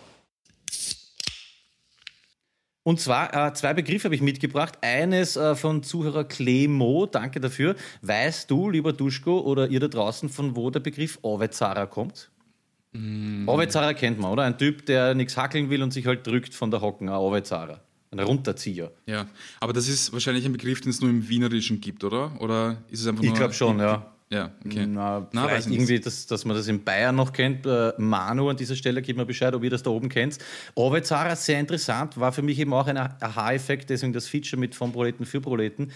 [2.82, 4.78] Und zwar äh, zwei Begriffe habe ich mitgebracht.
[4.80, 7.74] Eines äh, von Zuhörer Clemo, danke dafür.
[8.02, 12.30] Weißt du, lieber Duschko oder ihr da draußen, von wo der Begriff Ovezara kommt?
[12.92, 13.48] Mm.
[13.48, 14.44] Ovezara kennt man, oder?
[14.44, 17.08] Ein Typ, der nichts hackeln will und sich halt drückt von der Hocken.
[17.08, 17.80] Ein Ovezara.
[18.12, 18.92] Ein Runterzieher.
[19.06, 19.26] Ja,
[19.58, 22.40] aber das ist wahrscheinlich ein Begriff, den es nur im Wienerischen gibt, oder?
[22.40, 23.32] Oder ist es einfach nur.
[23.32, 24.15] Ich glaube schon, ja.
[24.28, 24.86] Ja, okay.
[24.86, 27.64] Na, Na vielleicht irgendwie, dass, dass man das in Bayern noch kennt.
[27.64, 30.38] Äh, Manu an dieser Stelle, gib mir Bescheid, ob ihr das da oben kennt.
[30.74, 34.92] Ovezara, sehr interessant, war für mich eben auch ein Aha-Effekt, deswegen das Feature mit von
[34.92, 35.92] Proleten für Proleten.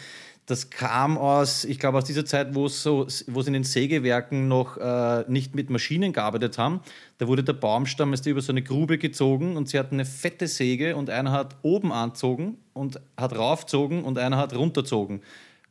[0.46, 3.64] Das kam aus, ich glaube, aus dieser Zeit, wo es so, wo sie in den
[3.64, 6.80] Sägewerken noch äh, nicht mit Maschinen gearbeitet haben.
[7.18, 10.46] Da wurde der Baumstamm ist über so eine Grube gezogen und sie hatten eine fette
[10.46, 15.20] Säge und einer hat oben anzogen und hat raufzogen und einer hat runterzogen.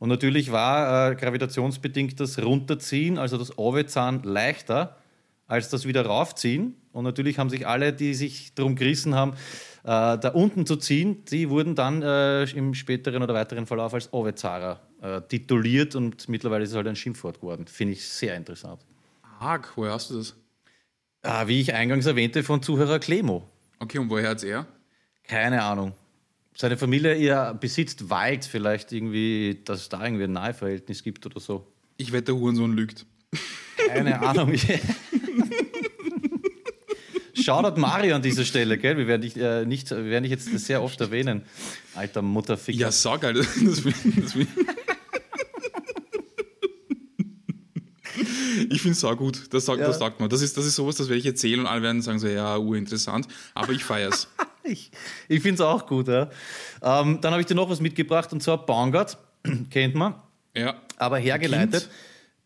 [0.00, 4.96] Und natürlich war äh, gravitationsbedingt das Runterziehen, also das Ovezahn, leichter
[5.46, 6.74] als das wieder raufziehen.
[6.92, 9.32] Und natürlich haben sich alle, die sich darum gerissen haben,
[9.82, 14.12] äh, da unten zu ziehen, die wurden dann äh, im späteren oder weiteren Verlauf als
[14.12, 17.66] Ovezara äh, tituliert und mittlerweile ist es halt ein Schimpfwort geworden.
[17.66, 18.80] Finde ich sehr interessant.
[19.38, 20.34] Arg, woher hast du das?
[21.22, 23.46] Ah, wie ich eingangs erwähnte, von Zuhörer Clemo.
[23.78, 24.66] Okay, und woher hat er?
[25.24, 25.92] Keine Ahnung.
[26.60, 31.40] Seine Familie ihr besitzt Wald, vielleicht irgendwie, dass es da irgendwie ein Naheverhältnis gibt oder
[31.40, 31.66] so.
[31.96, 33.06] Ich wette, der Hurensohn lügt.
[33.88, 34.52] Keine Ahnung.
[37.32, 38.98] Shoutout Mario an dieser Stelle, gell?
[38.98, 41.44] Wir werden dich, äh, nicht, wir werden dich jetzt sehr oft erwähnen.
[41.94, 42.78] Alter Mutterficker.
[42.78, 43.38] Ja, sag halt.
[43.64, 44.46] Das will, das will.
[48.68, 49.44] Ich finde es auch gut.
[49.54, 49.86] Das sagt, Ja.
[49.86, 50.28] das sagt man.
[50.28, 52.58] Das ist, das ist sowas, das werde ich erzählen und alle werden sagen so, ja,
[52.58, 53.26] urinteressant.
[53.54, 54.28] Aber ich feiere es.
[54.62, 54.90] Ich,
[55.28, 56.30] ich finde es auch gut, ja.
[56.82, 59.18] Ähm, dann habe ich dir noch was mitgebracht und zwar Baumgart.
[59.70, 60.14] Kennt man.
[60.54, 60.74] Ja.
[60.96, 61.82] aber hergeleitet.
[61.82, 61.90] Kind?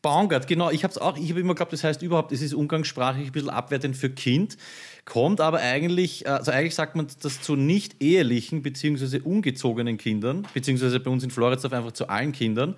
[0.03, 0.71] Baumgart, genau.
[0.71, 3.33] Ich habe es auch, ich habe immer geglaubt, das heißt überhaupt, es ist umgangssprachlich ein
[3.33, 4.59] bisschen abwertend für Kind,
[5.07, 9.21] kommt aber eigentlich, äh, also eigentlich sagt man das zu nicht ehelichen bzw.
[9.21, 12.77] ungezogenen Kindern, beziehungsweise bei uns in Floridsdorf einfach zu allen Kindern,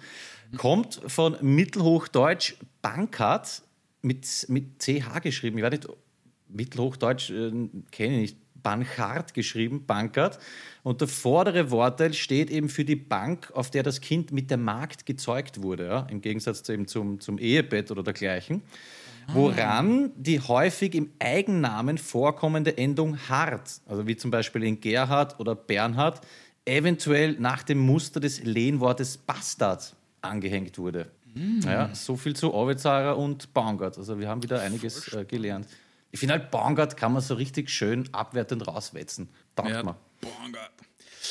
[0.56, 3.62] kommt von Mittelhochdeutsch Bankart
[4.02, 5.58] mit, mit CH geschrieben.
[5.58, 5.88] Ich weiß nicht,
[6.48, 7.50] Mittelhochdeutsch äh,
[7.90, 8.36] kenne ich nicht.
[8.66, 10.40] Banchart geschrieben, Bankart.
[10.82, 14.56] Und der vordere Wortteil steht eben für die Bank, auf der das Kind mit der
[14.56, 16.06] Magd gezeugt wurde, ja?
[16.10, 18.62] im Gegensatz zu eben zum, zum Ehebett oder dergleichen.
[19.28, 25.54] Woran die häufig im Eigennamen vorkommende Endung hart, also wie zum Beispiel in Gerhard oder
[25.54, 26.20] Bernhard,
[26.64, 31.06] eventuell nach dem Muster des Lehnwortes Bastard angehängt wurde.
[31.64, 33.98] Ja, so viel zu Ovezara und Baumgart.
[33.98, 35.66] Also wir haben wieder einiges äh, gelernt.
[36.16, 39.28] Ich finde halt, Baumgart kann man so richtig schön abwertend rauswetzen.
[39.54, 39.96] Taugt Ja, man.
[40.22, 40.72] Baumgart.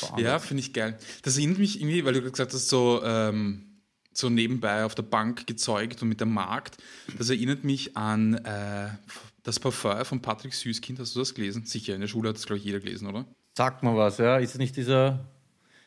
[0.00, 0.20] Baumgart.
[0.20, 0.96] Ja, finde ich geil.
[1.22, 3.64] Das erinnert mich irgendwie, weil du gesagt hast, so, ähm,
[4.12, 6.76] so nebenbei auf der Bank gezeugt und mit der Markt.
[7.18, 8.90] Das erinnert mich an äh,
[9.42, 11.00] das Parfum von Patrick Süßkind.
[11.00, 11.64] Hast du das gelesen?
[11.64, 13.26] Sicher, in der Schule hat das, glaube ich, jeder gelesen, oder?
[13.56, 14.36] Sagt mal was, ja.
[14.38, 15.26] Ist es nicht dieser.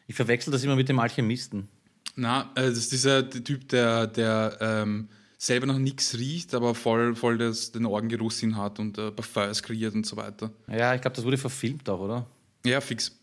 [0.07, 1.69] Ich verwechsel das immer mit dem Alchemisten.
[2.17, 5.07] Na, äh, das ist dieser Typ, der, der ähm,
[5.39, 9.95] selber noch nichts riecht, aber voll, voll das, den Orgengeruchssinn hat und äh, Parfums kreiert
[9.95, 10.51] und so weiter.
[10.67, 12.27] Ja, ich glaube, das wurde verfilmt auch, oder?
[12.65, 13.17] Ja, fix.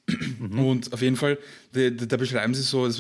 [0.57, 1.39] Und auf jeden Fall,
[1.73, 2.97] da, beschreiben sie so, es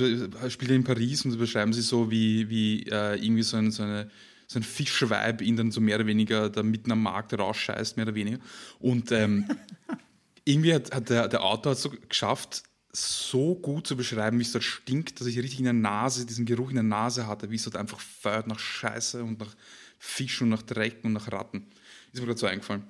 [0.52, 3.84] spielt in Paris und da beschreiben sie so, wie, wie äh, irgendwie so, ein, so,
[3.84, 4.10] eine,
[4.46, 8.04] so ein Fischweib ihn dann so mehr oder weniger da mitten am Markt rausscheißt, mehr
[8.04, 8.38] oder weniger.
[8.80, 9.46] Und ähm,
[10.44, 12.64] irgendwie hat, hat der, der Autor hat so geschafft,
[12.96, 16.46] so gut zu beschreiben, wie es dort stinkt, dass ich richtig in der Nase, diesen
[16.46, 19.54] Geruch in der Nase hatte, wie es dort einfach feuert nach Scheiße und nach
[19.98, 21.66] Fisch und nach Dreck und nach Ratten.
[22.12, 22.84] Ist mir gerade so eingefallen.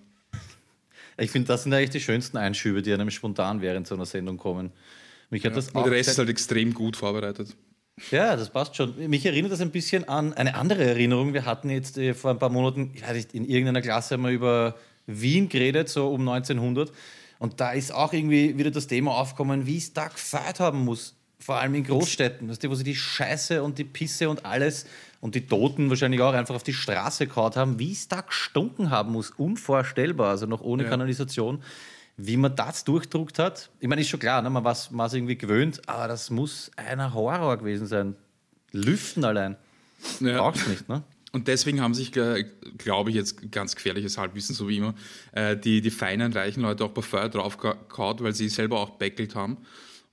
[1.19, 4.37] Ich finde, das sind eigentlich die schönsten Einschübe, die einem spontan während so einer Sendung
[4.37, 4.71] kommen.
[5.31, 7.57] Mich hat das Und der Rest ist halt extrem gut vorbereitet.
[8.11, 9.09] Ja, das passt schon.
[9.09, 11.33] Mich erinnert das ein bisschen an eine andere Erinnerung.
[11.33, 14.23] Wir hatten jetzt äh, vor ein paar Monaten, ich weiß nicht, in irgendeiner Klasse haben
[14.23, 16.93] wir über Wien geredet, so um 1900.
[17.39, 21.15] Und da ist auch irgendwie wieder das Thema aufgekommen, wie es da gefeiert haben muss.
[21.39, 24.87] Vor allem in Großstädten, weißt du, wo sie die Scheiße und die Pisse und alles
[25.21, 28.91] und die Toten wahrscheinlich auch einfach auf die Straße gehauen haben, wie es da gestunken
[28.91, 29.31] haben muss.
[29.33, 30.89] Unvorstellbar, also noch ohne Ja.
[30.89, 31.63] Kanalisation.
[32.17, 34.49] Wie man das durchdruckt hat, ich meine, ist schon klar, ne?
[34.49, 38.17] man war es irgendwie gewöhnt, aber das muss einer Horror gewesen sein.
[38.73, 39.57] Lüften allein.
[40.21, 40.39] Ja.
[40.39, 41.03] Brauchst nicht, ne?
[41.37, 42.45] Und deswegen haben sich, äh,
[42.79, 44.95] glaube ich, jetzt ganz gefährliches Halbwissen, so wie immer,
[45.33, 49.59] äh, die, die feinen, reichen Leute auch Parfum draufgehauen, weil sie selber auch beckelt haben.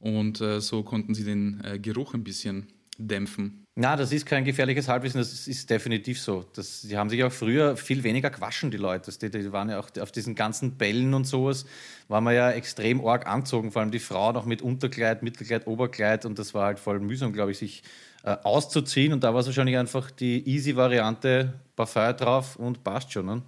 [0.01, 3.63] Und äh, so konnten sie den Geruch ein bisschen dämpfen.
[3.75, 6.45] Na, das ist kein gefährliches Halbwissen, das ist definitiv so.
[6.53, 9.11] Das, die haben sich auch früher viel weniger gewaschen, die Leute.
[9.17, 11.65] Die, die waren ja auch auf diesen ganzen Bällen und sowas,
[12.09, 16.25] waren wir ja extrem arg angezogen, vor allem die Frauen auch mit Unterkleid, Mittelkleid, Oberkleid
[16.25, 17.81] und das war halt voll mühsam, glaube ich, sich
[18.23, 23.11] äh, auszuziehen und da war es wahrscheinlich einfach die easy Variante, Parfum drauf und passt
[23.11, 23.25] schon.
[23.25, 23.41] Ne?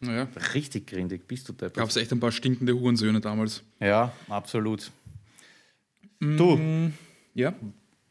[0.00, 1.90] Naja, Richtig grindig, bist du gab deppert.
[1.90, 3.62] es echt ein paar stinkende Hurensöhne damals.
[3.80, 4.90] Ja, absolut.
[6.20, 6.58] Du,
[7.34, 7.54] Ja?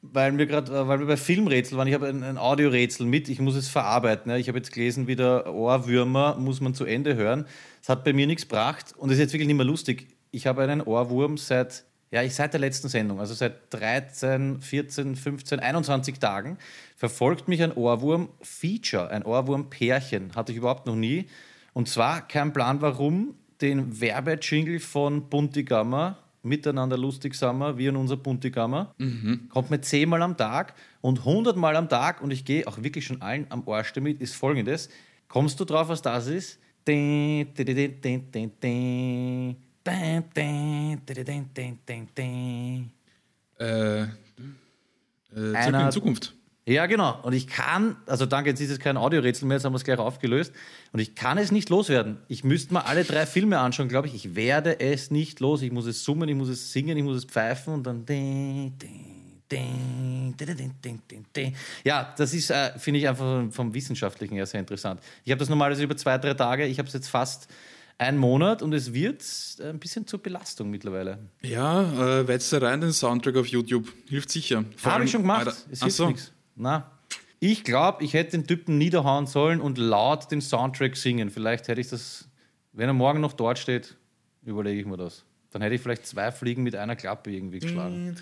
[0.01, 3.39] weil wir gerade, weil wir bei Filmrätsel waren, ich habe ein, ein Audiorätsel mit, ich
[3.39, 4.32] muss es verarbeiten.
[4.32, 4.38] Ja.
[4.38, 7.45] Ich habe jetzt gelesen, wieder Ohrwürmer muss man zu Ende hören.
[7.82, 10.08] Es hat bei mir nichts gebracht und es ist jetzt wirklich nicht mehr lustig.
[10.32, 15.15] Ich habe einen Ohrwurm seit, ja, ich seit der letzten Sendung, also seit 13, 14,
[15.15, 16.58] 15, 21 Tagen,
[16.96, 20.36] verfolgt mich ein Ohrwurm-Feature, ein Ohrwurm-Pärchen.
[20.36, 21.28] Hatte ich überhaupt noch nie.
[21.74, 28.17] Und zwar kein Plan, warum den Werbejingle von Buntigammer miteinander lustig sind wir, und unser
[28.17, 28.93] Puntigammer.
[29.50, 33.22] Kommt mir zehnmal am Tag und hundertmal am Tag und ich gehe auch wirklich schon
[33.22, 34.89] allen am Arsch damit, ist folgendes.
[35.28, 36.60] Kommst du drauf, was das ist?
[36.88, 39.58] Ding, ding, ding,
[43.60, 44.08] Äh, äh,
[45.54, 46.34] Einer- in Zukunft.
[46.67, 47.17] Ja, genau.
[47.23, 49.86] Und ich kann, also danke, jetzt ist es kein Audiorätsel mehr, jetzt haben wir es
[49.86, 50.52] gleich aufgelöst.
[50.91, 52.17] Und ich kann es nicht loswerden.
[52.28, 54.15] Ich müsste mal alle drei Filme anschauen, glaube ich.
[54.15, 55.62] Ich werde es nicht los.
[55.62, 58.04] Ich muss es summen, ich muss es singen, ich muss es pfeifen und dann.
[61.86, 65.00] Ja, das ist, äh, finde ich, einfach vom Wissenschaftlichen her sehr interessant.
[65.23, 66.65] Ich habe das normalerweise über zwei, drei Tage.
[66.65, 67.47] Ich habe es jetzt fast
[67.98, 69.24] einen Monat und es wird
[69.60, 71.20] äh, ein bisschen zur Belastung mittlerweile.
[71.42, 73.92] Ja, äh, wetzt rein den Soundtrack auf YouTube.
[74.08, 74.66] Hilft sicher.
[74.84, 75.48] Habe ich schon gemacht.
[75.48, 76.08] Alter, Es hilft so.
[76.08, 76.32] nichts.
[76.56, 76.92] Na.
[77.40, 81.30] Ich glaube, ich hätte den Typen niederhauen sollen und laut den Soundtrack singen.
[81.30, 82.28] Vielleicht hätte ich das,
[82.74, 83.96] wenn er morgen noch dort steht,
[84.44, 85.24] überlege ich mir das.
[85.58, 88.15] Dann hätte ich vielleicht zwei Fliegen mit einer Klappe irgendwie geschlagen.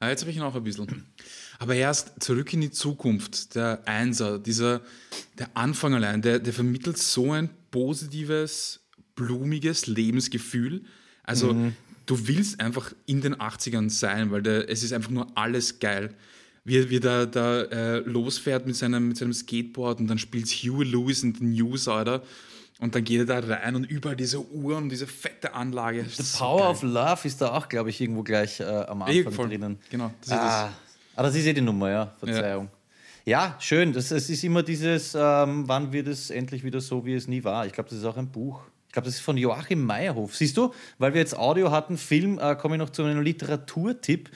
[0.00, 1.04] Ah, jetzt habe ich noch ein bisschen.
[1.60, 3.54] Aber erst zurück in die Zukunft.
[3.54, 4.80] Der Einser, dieser,
[5.38, 8.80] der Anfang allein, der, der vermittelt so ein positives,
[9.14, 10.82] blumiges Lebensgefühl.
[11.22, 11.54] Also,
[12.06, 16.12] du willst einfach in den 80ern sein, weil der, es ist einfach nur alles geil.
[16.64, 20.46] Wie, er- wie der da äh, losfährt mit seinem, mit seinem Skateboard und dann spielt
[20.48, 22.22] Huey Lewis in den News, Alter.
[22.80, 26.04] Und dann geht er da rein und überall diese Uhren und diese fette Anlage.
[26.08, 29.30] The Power of Love ist da auch, glaube ich, irgendwo gleich äh, am Anfang Ja,
[29.30, 29.48] voll.
[29.48, 29.78] drinnen.
[29.90, 30.72] Genau, das ist ah,
[31.14, 32.12] ah, das ist eh die Nummer, ja.
[32.18, 32.68] Verzeihung.
[33.24, 33.92] Ja, schön.
[33.92, 37.42] Das, es ist immer dieses, ähm, wann wird es endlich wieder so, wie es nie
[37.44, 37.64] war.
[37.64, 38.60] Ich glaube, das ist auch ein Buch.
[38.88, 40.36] Ich glaube, das ist von Joachim Meyerhof.
[40.36, 44.30] Siehst du, weil wir jetzt Audio hatten, Film, äh, komme ich noch zu einem Literaturtipp.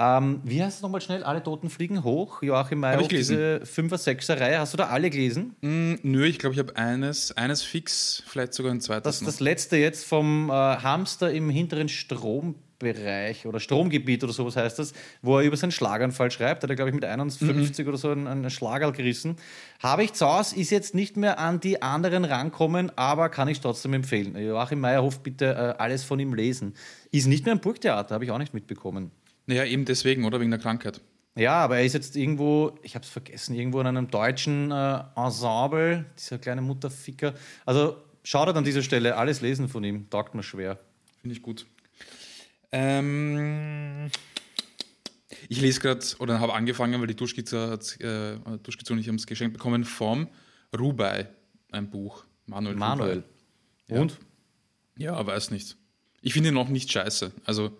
[0.00, 1.24] Ähm, wie heißt es nochmal schnell?
[1.24, 2.40] Alle Toten fliegen hoch.
[2.40, 3.36] Joachim gelesen.
[3.36, 4.60] diese 5er, 6er Reihe.
[4.60, 5.56] Hast du da alle gelesen?
[5.60, 9.02] Nö, ich glaube, ich habe eines, eines fix, vielleicht sogar ein zweites.
[9.02, 9.26] Das, noch.
[9.26, 14.92] das letzte jetzt vom äh, Hamster im hinteren Strombereich oder Stromgebiet oder sowas heißt das,
[15.20, 16.62] wo er über seinen Schlaganfall schreibt.
[16.62, 19.34] Da hat er, glaube ich, mit 51 oder so einen, einen Schlagerl gerissen.
[19.80, 23.60] Habe ich zu Hause, ist jetzt nicht mehr an die anderen rankommen, aber kann ich
[23.60, 24.38] trotzdem empfehlen.
[24.38, 26.74] Joachim Meyerhof, bitte äh, alles von ihm lesen.
[27.10, 29.10] Ist nicht mehr ein Burgtheater, habe ich auch nicht mitbekommen.
[29.48, 30.40] Naja, eben deswegen, oder?
[30.40, 31.00] Wegen der Krankheit.
[31.34, 35.02] Ja, aber er ist jetzt irgendwo, ich habe es vergessen, irgendwo in einem deutschen äh,
[35.16, 37.32] Ensemble, dieser kleine Mutterficker.
[37.64, 40.78] Also schaut an dieser Stelle, alles lesen von ihm, taugt mir schwer.
[41.22, 41.64] Finde ich gut.
[42.72, 44.10] Ähm,
[45.48, 49.14] ich lese gerade, oder habe angefangen, weil die Duschkizze hat, äh, Duschkizze und ich haben
[49.14, 50.28] es geschenkt bekommen vom
[50.78, 51.26] Rubai,
[51.72, 52.24] ein Buch.
[52.44, 52.76] Manuel.
[52.76, 53.24] Manuel.
[53.88, 54.00] Rubai.
[54.02, 54.18] Und?
[54.98, 55.78] Ja, weiß nicht.
[56.20, 57.32] Ich finde ihn noch nicht scheiße.
[57.44, 57.78] Also,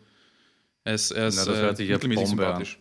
[0.89, 2.65] er ist, er ist Na, das hört sich ja mittelmäßig Bombe an.
[2.65, 2.79] sympathisch.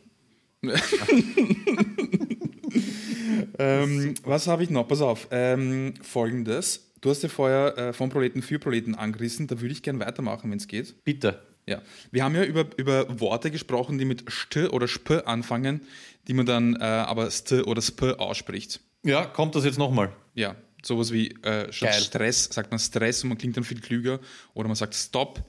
[3.59, 4.87] ähm, was habe ich noch?
[4.87, 5.27] Pass auf.
[5.31, 6.93] Ähm, Folgendes.
[7.01, 9.47] Du hast ja vorher äh, von Proleten für Proleten angerissen.
[9.47, 11.03] Da würde ich gerne weitermachen, wenn es geht.
[11.03, 11.41] Bitte.
[11.67, 15.81] Ja, wir haben ja über, über Worte gesprochen, die mit st oder sp anfangen,
[16.29, 18.79] die man dann äh, aber st oder sp ausspricht.
[19.03, 20.13] Ja, kommt das jetzt nochmal?
[20.33, 21.71] Ja, sowas wie äh.
[21.73, 24.21] Stress sagt man Stress und man klingt dann viel klüger
[24.53, 25.43] oder man sagt Stop.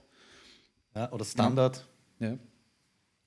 [0.96, 1.86] Ja, oder Standard?
[2.20, 2.38] Ja.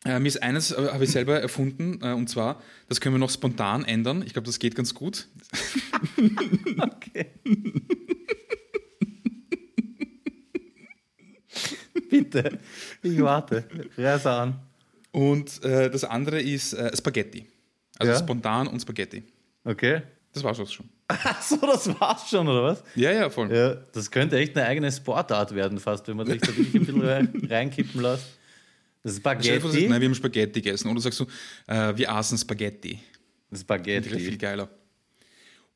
[0.04, 3.20] Äh, mir ist eines, äh, habe ich selber erfunden, äh, und zwar, das können wir
[3.20, 4.24] noch spontan ändern.
[4.26, 5.28] Ich glaube, das geht ganz gut.
[6.80, 7.28] Okay.
[12.10, 12.60] Bitte.
[13.02, 13.66] Ich warte.
[13.98, 14.60] Reiß an.
[15.12, 17.46] Und äh, das andere ist äh, Spaghetti.
[18.00, 18.20] Also Ja.
[18.20, 19.24] spontan und Spaghetti.
[19.64, 20.02] Okay.
[20.34, 20.68] Das war schon.
[21.10, 22.84] Achso, das war's schon, oder was?
[22.96, 23.54] Ja, ja, voll.
[23.54, 26.86] Ja, das könnte echt eine eigene Sportart werden, fast, wenn man sich da wirklich ein
[26.86, 28.38] bisschen rein- reinkippen lässt.
[29.06, 29.88] Spaghetti.
[29.88, 30.90] Nein, wir haben Spaghetti gegessen.
[30.90, 31.26] Oder sagst du,
[31.68, 33.00] äh, wir aßen Spaghetti.
[33.50, 34.38] Das wäre viel Spaghetti.
[34.38, 34.70] geiler.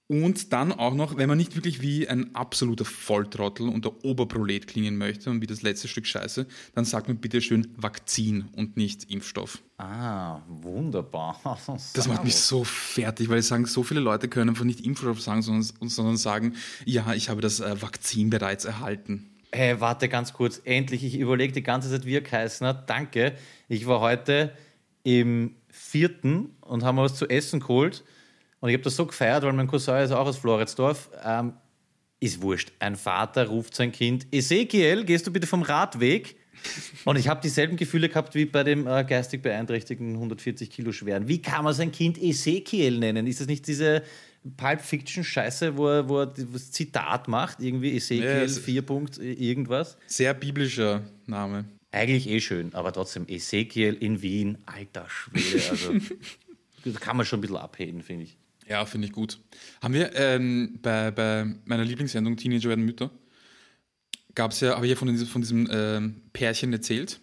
[0.08, 4.68] Und dann auch noch, wenn man nicht wirklich wie ein absoluter Volltrottel und der Oberprolet
[4.68, 8.78] klingen möchte und wie das letzte Stück Scheiße, dann sagt man bitte schön Vakzin und
[8.78, 9.64] nicht Impfstoff.
[9.78, 11.42] Ah, wunderbar.
[11.94, 15.42] Das macht mich so fertig, weil sagen, so viele Leute können einfach nicht Impfstoff sagen,
[15.42, 16.54] sondern, sondern sagen,
[16.86, 19.32] ja, ich habe das äh, Vakzin bereits erhalten.
[19.56, 20.62] Hey, warte ganz kurz.
[20.66, 22.90] Endlich, ich überlege die ganze Zeit, wie er geheißen hat.
[22.90, 23.36] Danke.
[23.70, 24.52] Ich war heute
[25.04, 28.04] im vierten und haben was zu essen geholt.
[28.60, 31.10] Und ich habe das so gefeiert, weil mein Cousin ist auch aus Floridsdorf.
[31.24, 31.54] Ähm,
[32.20, 32.74] ist wurscht.
[32.80, 36.36] Ein Vater ruft sein Kind: Ezekiel, gehst du bitte vom Radweg?
[37.06, 41.30] Und ich habe dieselben Gefühle gehabt wie bei dem äh, geistig beeinträchtigten 140 Kilo schweren.
[41.30, 43.26] Wie kann man sein Kind Ezekiel nennen?
[43.26, 44.04] Ist das nicht diese
[44.58, 47.60] Pulp Fiction Scheiße, wo er, wo er das Zitat macht?
[47.60, 49.98] Irgendwie Ezekiel Ja, es- 4 Punkt irgendwas?
[50.08, 51.66] Sehr biblischer Name.
[51.92, 55.70] Eigentlich eh schön, aber trotzdem Ezekiel in Wien, alter Schwede.
[55.70, 55.94] Also
[56.86, 58.38] da kann man schon ein bisschen abheben, finde ich.
[58.68, 59.40] Ja, finde ich gut.
[59.82, 63.12] Haben wir ähm, bei, bei meiner Lieblingssendung Teenager werden Mütter,
[64.34, 67.20] gab es ja, habe ich ja von diesem, von diesem ähm, Pärchen erzählt.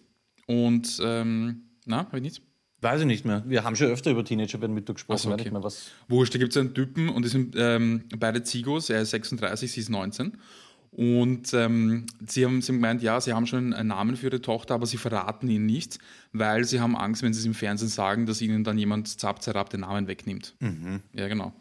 [0.47, 2.41] Und, ähm, na, habe ich nicht?
[2.83, 3.43] Weiß ich nicht mehr.
[3.47, 5.17] Wir haben schon öfter über Teenager bei Mittag gesprochen.
[5.19, 5.43] Ach so, okay.
[5.43, 5.91] nicht mehr, was.
[6.09, 9.71] Wurscht, da gibt es einen Typen und die sind ähm, beide Zigos, er ist 36,
[9.71, 10.37] sie ist 19.
[10.91, 14.41] Und ähm, sie, haben, sie haben gemeint, ja, sie haben schon einen Namen für ihre
[14.41, 15.97] Tochter, aber sie verraten ihn nicht,
[16.33, 19.41] weil sie haben Angst, wenn sie es im Fernsehen sagen, dass ihnen dann jemand zapp,
[19.41, 20.53] zerab den Namen wegnimmt.
[21.13, 21.53] Ja, genau.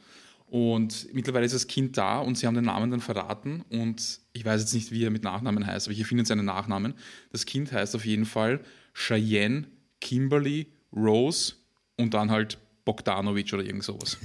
[0.48, 4.44] Und mittlerweile ist das Kind da und sie haben den Namen dann verraten und ich
[4.44, 6.92] weiß jetzt nicht, wie er mit Nachnamen heißt, aber ich erfinde seinen Nachnamen.
[7.30, 8.60] Das Kind heißt auf jeden Fall
[8.92, 9.66] Cheyenne,
[10.02, 11.54] Kimberly, Rose
[11.96, 14.18] und dann halt Bogdanovic oder irgend sowas.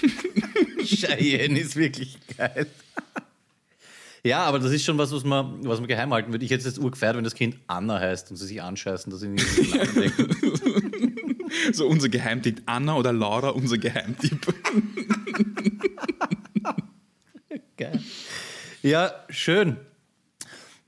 [0.84, 2.66] Cheyenne ist wirklich geil.
[4.22, 6.44] Ja, aber das ist schon was, was man, was man geheim halten würde.
[6.44, 9.20] Ich hätte es jetzt urgefeiert, wenn das Kind Anna heißt und sie sich anscheißen, dass
[9.20, 9.46] sie nicht.
[11.72, 12.62] So unser Geheimtipp.
[12.66, 14.46] Anna oder Laura, unser Geheimtipp.
[17.76, 18.00] Geil.
[18.82, 19.76] Ja, schön.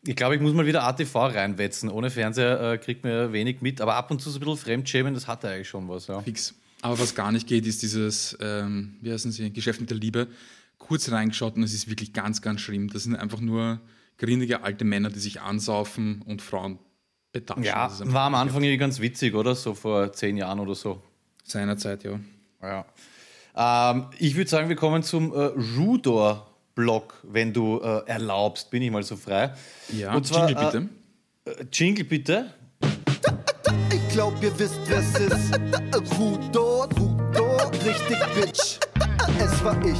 [0.05, 1.89] Ich glaube, ich muss mal wieder ATV reinwetzen.
[1.89, 4.57] Ohne Fernseher äh, kriegt man ja wenig mit, aber ab und zu so ein bisschen
[4.57, 6.09] Fremdschämen, das hat er eigentlich schon was.
[6.09, 6.21] Ja.
[6.21, 6.55] Fix.
[6.81, 10.27] Aber was gar nicht geht, ist dieses, ähm, wie heißen sie, Geschäft mit der Liebe.
[10.79, 12.91] Kurz reingeschaut und es ist wirklich ganz, ganz schlimm.
[12.91, 13.81] Das sind einfach nur
[14.19, 16.81] grindige alte Männer, die sich ansaufen und Frauen
[17.33, 17.63] betatschen.
[17.65, 19.55] Ja, war am Anfang irgendwie ganz witzig, oder?
[19.55, 21.01] So vor zehn Jahren oder so.
[21.45, 22.19] Seinerzeit, ja.
[22.61, 22.85] Ja.
[23.95, 25.51] Ähm, ich würde sagen, wir kommen zum äh,
[26.77, 28.71] Rudor-Block, wenn du äh, erlaubst.
[28.71, 29.53] Bin ich mal so frei.
[29.93, 30.89] Ja, Und zwar, Jingle bitte.
[31.45, 32.55] Äh, Jingle bitte.
[33.91, 36.19] Ich glaub, ihr wisst, wer's ist.
[36.19, 38.79] Rudo, Rudo, richtig Bitch.
[39.39, 39.99] Es war ich.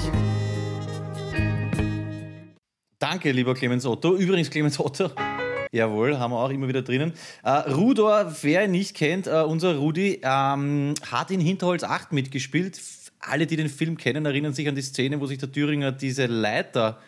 [2.99, 4.15] Danke, lieber Clemens Otto.
[4.17, 5.11] Übrigens, Clemens Otto.
[5.73, 7.15] Jawohl, haben wir auch immer wieder drinnen.
[7.43, 12.79] Äh, Rudor, wer ihn nicht kennt, äh, unser Rudi, ähm, hat in Hinterholz 8 mitgespielt.
[13.23, 16.27] Alle, die den Film kennen, erinnern sich an die Szene, wo sich der Thüringer diese
[16.27, 17.01] Leiter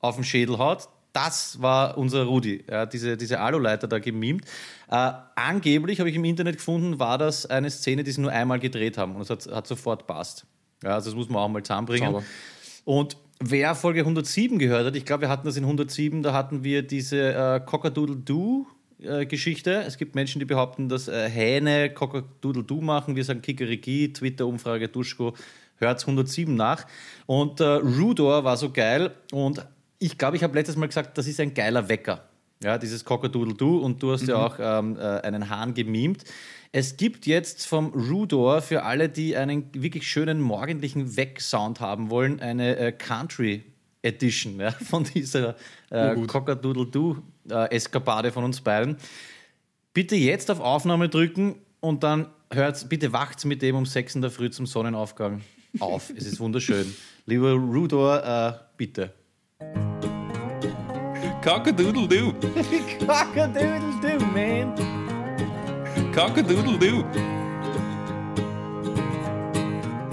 [0.00, 0.88] auf den Schädel haut.
[1.12, 4.46] Das war unser Rudi, ja, diese, diese Aluleiter da gemimt.
[4.90, 8.58] Äh, angeblich, habe ich im Internet gefunden, war das eine Szene, die sie nur einmal
[8.58, 10.46] gedreht haben und es hat, hat sofort passt.
[10.82, 12.12] Ja, also das muss man auch mal zusammenbringen.
[12.12, 12.24] Sauber.
[12.84, 16.62] Und wer Folge 107 gehört hat, ich glaube, wir hatten das in 107, da hatten
[16.64, 19.82] wir diese äh, Cockadoodle-Doo-Geschichte.
[19.86, 23.16] Es gibt Menschen, die behaupten, dass äh, Hähne Cockadoodle-Doo machen.
[23.16, 25.34] Wir sagen Kikeriki, Twitter-Umfrage, Duschko,
[25.82, 26.86] hört 107 nach.
[27.26, 29.66] Und äh, Rudor war so geil und
[29.98, 32.24] ich glaube, ich habe letztes Mal gesagt, das ist ein geiler Wecker.
[32.62, 36.24] Ja, dieses Cockadoodle-Doo und du hast ja auch ähm, äh, einen Hahn gemimt.
[36.70, 42.38] Es gibt jetzt vom Rudor für alle, die einen wirklich schönen morgendlichen Weck-Sound haben wollen,
[42.40, 43.64] eine äh, Country
[44.02, 45.56] Edition ja, von dieser
[45.90, 46.14] äh.
[46.14, 48.98] Cockadoodle-Doo-Eskapade von uns beiden.
[49.92, 54.22] Bitte jetzt auf Aufnahme drücken und dann hört, bitte wacht mit dem um 6 in
[54.22, 55.42] der Früh zum Sonnenaufgang
[55.80, 56.10] auf.
[56.16, 56.94] es ist wunderschön.
[57.26, 59.12] Lieber Rudor, äh, bitte.
[61.42, 62.32] Cockadoodle-doo.
[63.06, 64.74] Cockadoodle-Doo, man.
[66.14, 67.04] Cockadoodle-doo.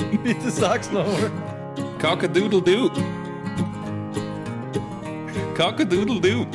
[0.24, 1.32] Bitte sag's nochmal.
[2.02, 2.90] Cockadoodle-doo.
[5.56, 6.46] Cockadoodle-doo.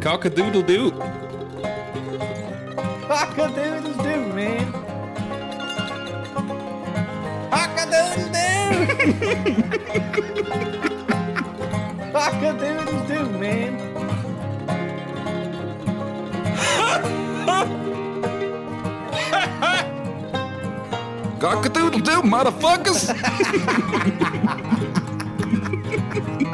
[0.00, 0.92] Cockadoodle-doo.
[3.08, 4.89] Cockadoodle-Doo, man.
[12.12, 13.28] Cockadoodle-Doo.
[13.38, 13.72] Man.
[21.38, 23.10] Cockadoodle-doo, motherfuckers.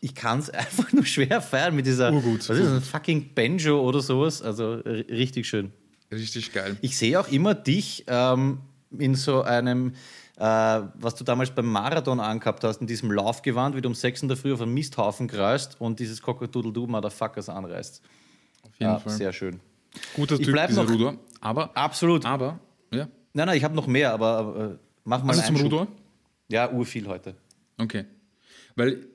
[0.00, 2.12] ich kann es einfach nur schwer feiern mit dieser.
[2.12, 2.72] Urgut, Was ist das?
[2.72, 4.42] Ein fucking Banjo oder sowas?
[4.42, 5.72] Also richtig schön.
[6.12, 6.76] Richtig geil.
[6.82, 8.58] Ich sehe auch immer dich ähm,
[8.96, 9.94] in so einem,
[10.36, 14.22] äh, was du damals beim Marathon angehabt hast, in diesem Laufgewand, wie du um 6
[14.22, 18.02] in der Früh auf einen Misthaufen kreist und dieses Cockadoodle-Doo Motherfuckers anreißt.
[18.62, 19.12] Auf jeden Ja, Fall.
[19.12, 19.58] sehr schön.
[20.14, 21.16] Guter Ich Typ, dieser noch- Rudor.
[21.40, 22.24] Aber, Absolut.
[22.24, 22.60] aber,
[22.92, 23.08] ja.
[23.32, 25.64] Nein, nein, ich habe noch mehr, aber äh, mach mal Also einen zum.
[25.66, 25.88] Rudor?
[26.48, 27.34] Ja, urviel heute.
[27.78, 28.04] Okay.
[28.76, 29.06] Weil,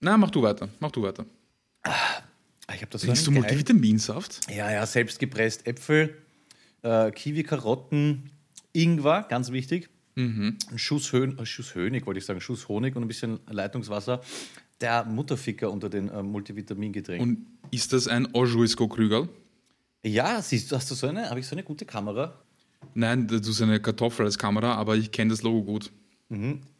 [0.00, 0.68] na, mach du weiter.
[0.80, 1.24] Mach du weiter.
[2.74, 4.40] Ich habe das so Trinkst du Multivitaminsaft?
[4.50, 6.16] Ja, ja, selbst gepresst Äpfel,
[6.82, 8.30] äh, Kiwi, Karotten,
[8.72, 9.90] Ingwer, ganz wichtig.
[10.16, 14.20] Ein Schuss, äh, Schuss Honig, wollte ich sagen, Schuss Honig und ein bisschen Leitungswasser.
[14.80, 17.28] Der Mutterficker unter den äh, Multivitamingetränken.
[17.28, 19.28] Und ist das ein Ojuisko Krügerl?
[20.02, 22.34] Ja, siehst du, hast du so eine, habe ich so eine gute Kamera?
[22.94, 25.90] Nein, du hast eine Kartoffel als Kamera, aber ich kenne das Logo gut.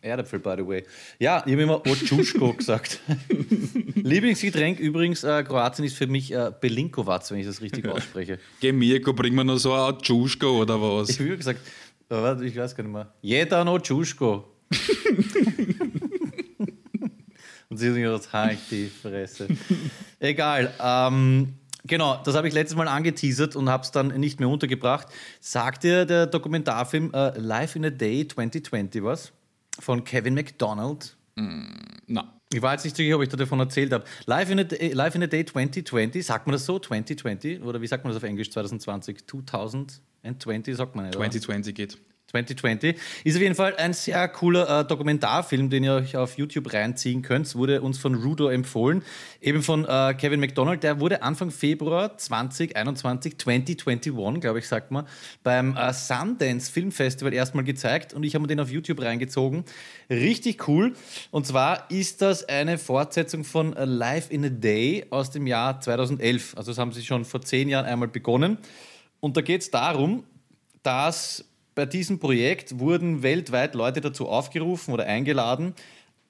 [0.00, 0.84] Erdäpfel, by the way.
[1.18, 3.00] Ja, ich habe immer Otschuschko gesagt.
[3.96, 8.38] Lieblingsgetränk übrigens, äh, Kroatien ist für mich äh, Belinkovac, wenn ich das richtig ausspreche.
[8.60, 11.10] Geh Mirko, bring mir noch so ein Tschuschko oder was?
[11.10, 11.60] Ich habe gesagt,
[12.08, 13.12] warte, ich weiß gar nicht mehr.
[13.22, 14.44] Jeder noch Tschuschko.
[17.68, 19.48] Und sie sind das halt die Fresse.
[20.18, 20.72] Egal.
[20.80, 21.54] Ähm,
[21.86, 25.06] genau, das habe ich letztes Mal angeteasert und habe es dann nicht mehr untergebracht.
[25.38, 29.32] Sagt dir der Dokumentarfilm äh, Life in a Day 2020 was?
[29.80, 31.16] Von Kevin McDonald?
[32.06, 34.04] Na, Ich war jetzt nicht sicher, ob ich da davon erzählt habe.
[34.26, 36.78] Live in, a Day, Live in a Day 2020, sagt man das so?
[36.78, 37.62] 2020?
[37.62, 38.50] Oder wie sagt man das auf Englisch?
[38.50, 39.26] 2020?
[39.26, 41.16] 2020 sagt man nicht.
[41.16, 41.24] oder?
[41.24, 41.98] 2020 geht.
[42.30, 42.96] 2020.
[43.24, 47.22] Ist auf jeden Fall ein sehr cooler äh, Dokumentarfilm, den ihr euch auf YouTube reinziehen
[47.22, 47.46] könnt.
[47.46, 49.02] Es wurde uns von Rudo empfohlen,
[49.40, 50.82] eben von äh, Kevin McDonald.
[50.82, 55.06] Der wurde Anfang Februar 2021, 2021, glaube ich, sagt man,
[55.42, 59.64] beim äh, Sundance Film Festival erstmal gezeigt und ich habe mir den auf YouTube reingezogen.
[60.08, 60.94] Richtig cool.
[61.30, 66.56] Und zwar ist das eine Fortsetzung von Life in a Day aus dem Jahr 2011.
[66.56, 68.58] Also das haben sie schon vor zehn Jahren einmal begonnen.
[69.20, 70.24] Und da geht es darum,
[70.82, 75.74] dass bei diesem Projekt wurden weltweit Leute dazu aufgerufen oder eingeladen,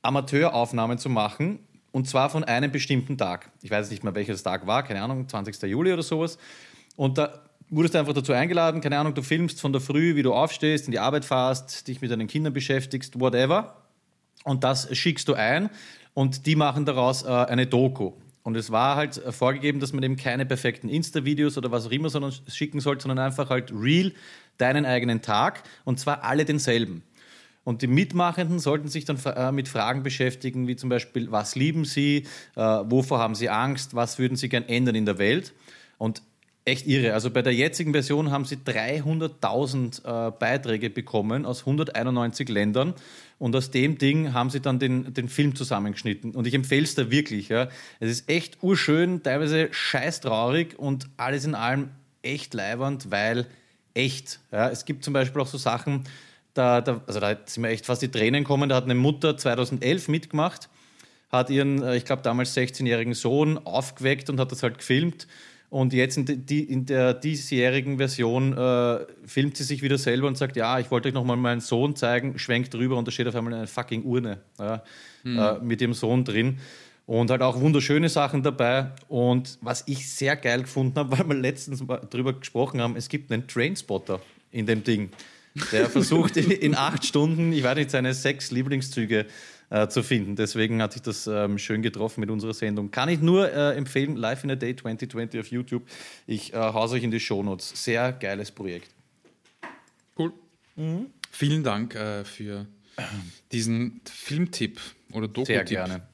[0.02, 1.60] Amateuraufnahmen zu machen.
[1.92, 3.50] Und zwar von einem bestimmten Tag.
[3.62, 5.60] Ich weiß nicht mehr, welcher das Tag war, keine Ahnung, 20.
[5.62, 6.38] Juli oder sowas.
[6.94, 10.22] Und da wurdest du einfach dazu eingeladen, keine Ahnung, du filmst von der Früh, wie
[10.22, 13.76] du aufstehst, in die Arbeit fährst, dich mit deinen Kindern beschäftigst, whatever.
[14.44, 15.70] Und das schickst du ein
[16.14, 18.12] und die machen daraus äh, eine Doku.
[18.42, 22.08] Und es war halt vorgegeben, dass man eben keine perfekten Insta-Videos oder was auch immer
[22.08, 24.12] sondern schicken sollte, sondern einfach halt real
[24.60, 27.02] deinen eigenen Tag und zwar alle denselben.
[27.62, 31.84] Und die Mitmachenden sollten sich dann äh, mit Fragen beschäftigen, wie zum Beispiel, was lieben
[31.84, 35.52] sie, äh, wovor haben sie Angst, was würden sie gern ändern in der Welt.
[35.98, 36.22] Und
[36.64, 37.14] echt irre.
[37.14, 42.94] Also bei der jetzigen Version haben sie 300.000 äh, Beiträge bekommen aus 191 Ländern.
[43.38, 46.32] Und aus dem Ding haben sie dann den, den Film zusammengeschnitten.
[46.32, 47.48] Und ich empfehle es da wirklich.
[47.48, 47.68] Ja.
[47.98, 51.90] Es ist echt urschön, teilweise scheißtraurig und alles in allem
[52.22, 53.46] echt leibernd, weil
[53.94, 54.40] echt.
[54.52, 54.68] Ja.
[54.68, 56.04] Es gibt zum Beispiel auch so Sachen,
[56.54, 58.68] da, da, also da sind mir echt fast die Tränen kommen.
[58.68, 60.68] Da hat eine Mutter 2011 mitgemacht,
[61.30, 65.26] hat ihren, äh, ich glaube, damals 16-jährigen Sohn aufgeweckt und hat das halt gefilmt.
[65.70, 70.36] Und jetzt in, die, in der diesjährigen Version äh, filmt sie sich wieder selber und
[70.36, 73.36] sagt, ja, ich wollte euch nochmal meinen Sohn zeigen, schwenkt drüber und da steht auf
[73.36, 74.82] einmal eine fucking Urne ja,
[75.24, 76.58] äh, mit ihrem Sohn drin.
[77.10, 78.92] Und halt auch wunderschöne Sachen dabei.
[79.08, 83.08] Und was ich sehr geil gefunden habe, weil wir letztens mal drüber gesprochen haben, es
[83.08, 84.20] gibt einen Trainspotter
[84.52, 85.10] in dem Ding.
[85.72, 89.26] Der versucht in, acht Stunden, ich weiß nicht, seine sechs Lieblingszüge
[89.70, 90.36] äh, zu finden.
[90.36, 92.92] Deswegen hat sich das ähm, schön getroffen mit unserer Sendung.
[92.92, 95.82] Kann ich nur äh, empfehlen, Live in a Day 2020 auf YouTube.
[96.28, 97.72] Ich äh, hau's euch in die Shownotes.
[97.74, 98.92] Sehr geiles Projekt.
[100.16, 100.32] Cool.
[101.32, 102.66] Vielen Dank äh, für
[103.50, 104.80] diesen Filmtipp
[105.12, 105.46] oder Doku-Tipp.
[105.46, 106.09] Sehr gerne.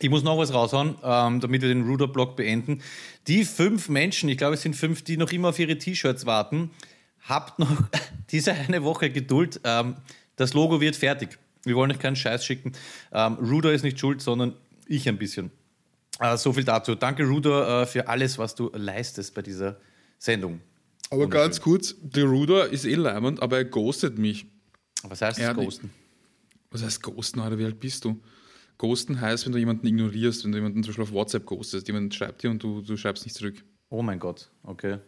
[0.00, 2.82] Ich muss noch was raushauen, ähm, damit wir den Ruder-Blog beenden.
[3.28, 6.70] Die fünf Menschen, ich glaube, es sind fünf, die noch immer auf ihre T-Shirts warten,
[7.22, 7.82] habt noch
[8.30, 9.60] diese eine Woche Geduld.
[9.64, 9.96] Ähm,
[10.36, 11.38] das Logo wird fertig.
[11.64, 12.72] Wir wollen euch keinen Scheiß schicken.
[13.12, 14.54] Ähm, Ruder ist nicht schuld, sondern
[14.86, 15.50] ich ein bisschen.
[16.20, 16.94] Äh, so viel dazu.
[16.94, 19.76] Danke, Ruder, äh, für alles, was du leistest bei dieser
[20.18, 20.60] Sendung.
[21.10, 24.46] Aber ganz kurz, der Ruder ist eh leimend, aber er ghostet mich.
[25.02, 25.54] Was heißt das.
[25.54, 25.90] Ghosten?
[26.70, 27.58] Was heißt ghosten, Alter?
[27.58, 28.20] Wie alt bist du?
[28.78, 31.86] Ghosten heißt, wenn du jemanden ignorierst, wenn du jemanden zum Beispiel auf WhatsApp ghostest.
[31.86, 33.64] Jemand schreibt dir und du, du schreibst nicht zurück.
[33.88, 34.98] Oh mein Gott, okay.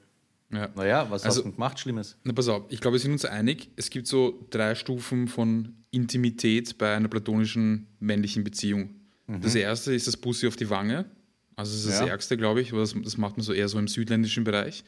[0.53, 0.69] Ja.
[0.77, 2.17] Naja, was Also- hast du gemacht, Schlimmes?
[2.23, 5.75] Na, pass auf, ich glaube, wir sind uns einig, es gibt so drei Stufen von
[5.91, 8.91] Intimität bei einer platonischen männlichen Beziehung.
[9.41, 11.07] Das erste ist das Bussi auf die Wange.
[11.57, 12.07] Also das ist das Ja.
[12.07, 14.85] Ärgste, glaube ich, aber das, das macht man so eher so im südländischen Bereich.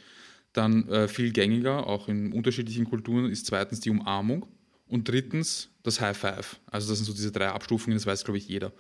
[0.53, 4.47] Dann äh, viel gängiger, auch in unterschiedlichen Kulturen, ist zweitens die Umarmung.
[4.89, 6.61] Und drittens das High Five.
[6.67, 8.73] Also das sind so diese drei Abstufungen, das weiß, glaube ich, jeder.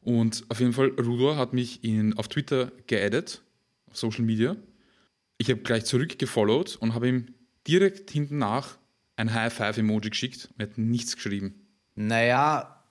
[0.00, 3.42] Und auf jeden Fall, Rudor hat mich in, auf Twitter geaddet,
[3.90, 4.56] auf Social Media.
[5.38, 7.26] Ich habe gleich zurückgefollowt und habe ihm
[7.66, 8.76] direkt hinten nach
[9.16, 11.54] ein High-Five-Emoji geschickt und er hat nichts geschrieben.
[11.94, 12.82] Naja,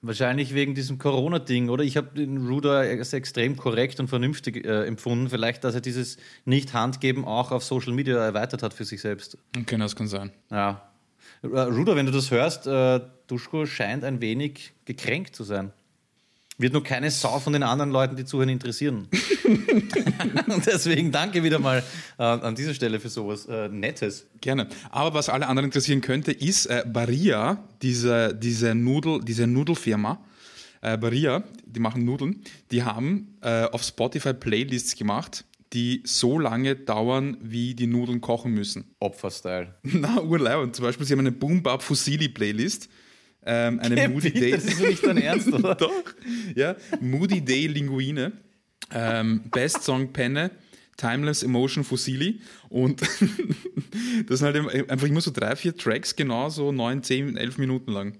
[0.00, 1.84] wahrscheinlich wegen diesem Corona-Ding, oder?
[1.84, 5.28] Ich habe den Ruder als extrem korrekt und vernünftig äh, empfunden.
[5.28, 9.36] Vielleicht, dass er dieses Nicht-Handgeben auch auf Social Media erweitert hat für sich selbst.
[9.58, 10.32] Okay, das kann sein.
[10.50, 10.90] Ja.
[11.44, 15.72] Äh, Ruder, wenn du das hörst, äh, Duschko scheint ein wenig gekränkt zu sein.
[16.56, 19.08] Wird nur keine Sau von den anderen Leuten, die zuhören, interessieren.
[20.46, 21.82] und deswegen danke wieder mal
[22.16, 24.26] äh, an dieser Stelle für sowas äh, Nettes.
[24.40, 24.68] Gerne.
[24.90, 30.24] Aber was alle anderen interessieren könnte, ist äh, Baria, diese, diese, Nudel, diese Nudelfirma.
[30.80, 32.40] Äh, Baria, die machen Nudeln,
[32.70, 35.44] die haben äh, auf Spotify Playlists gemacht,
[35.74, 38.94] die so lange dauern, wie die Nudeln kochen müssen.
[39.00, 39.74] Opfer-Style.
[39.82, 40.60] Na, urleib.
[40.60, 42.88] Und zum Beispiel, sie haben eine Boom Bap Fusilli Playlist.
[43.44, 44.52] Ähm, eine Moody Day.
[44.52, 45.74] Das ist nicht dein Ernst, oder?
[45.74, 45.92] Doch.
[46.54, 48.32] Ja, Moody Day Linguine.
[48.92, 50.50] Ähm, Best Song Penne.
[50.96, 52.40] Timeless Emotion Fossili.
[52.68, 53.00] Und
[54.28, 57.90] das sind halt einfach immer so drei, vier Tracks, genau so neun, zehn, elf Minuten
[57.90, 58.16] lang.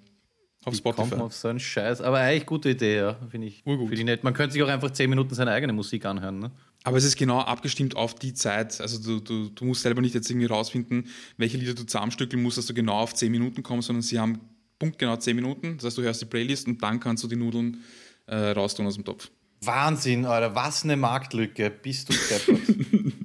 [0.64, 1.10] Auf Kommt Spotify.
[1.16, 2.00] man auf so einen Scheiß.
[2.00, 3.18] Aber eigentlich gute Idee, ja.
[3.30, 3.88] Finde ich, Urgut.
[3.88, 4.24] find ich nett.
[4.24, 6.38] Man könnte sich auch einfach 10 Minuten seine eigene Musik anhören.
[6.38, 6.50] Ne?
[6.84, 8.80] Aber es ist genau abgestimmt auf die Zeit.
[8.80, 11.08] Also du, du, du musst selber nicht jetzt irgendwie rausfinden,
[11.38, 14.40] welche Lieder du zusammenstückeln musst, dass du genau auf 10 Minuten kommst, sondern sie haben
[14.78, 15.76] punktgenau 10 Minuten.
[15.76, 17.82] Das heißt, du hörst die Playlist und dann kannst du die Nudeln
[18.26, 19.30] äh, raustun aus dem Topf.
[19.62, 20.54] Wahnsinn, Alter.
[20.54, 21.70] Was eine Marktlücke.
[21.70, 22.60] Bist du deppert.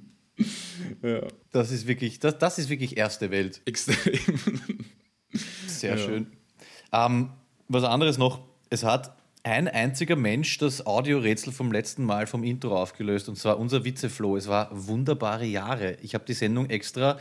[1.51, 3.61] Das ist wirklich, das, das ist wirklich erste Welt.
[3.65, 4.19] Extrem.
[5.67, 6.27] Sehr schön.
[6.91, 7.31] Ähm,
[7.69, 12.79] was anderes noch, es hat ein einziger Mensch das Audiorätsel vom letzten Mal vom Intro
[12.79, 14.35] aufgelöst und zwar unser Witzeflo.
[14.37, 15.97] Es war wunderbare Jahre.
[16.01, 17.19] Ich habe die Sendung extra